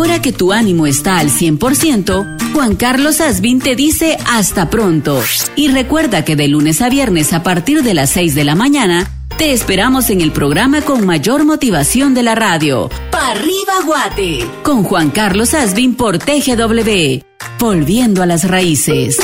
[0.01, 5.21] Ahora que tu ánimo está al 100%, Juan Carlos Asbin te dice hasta pronto.
[5.55, 9.27] Y recuerda que de lunes a viernes a partir de las 6 de la mañana,
[9.37, 12.89] te esperamos en el programa con mayor motivación de la radio.
[13.11, 14.39] ¡Pa' arriba Guate!
[14.63, 17.21] Con Juan Carlos Asbin por TGW.
[17.59, 19.19] Volviendo a las raíces.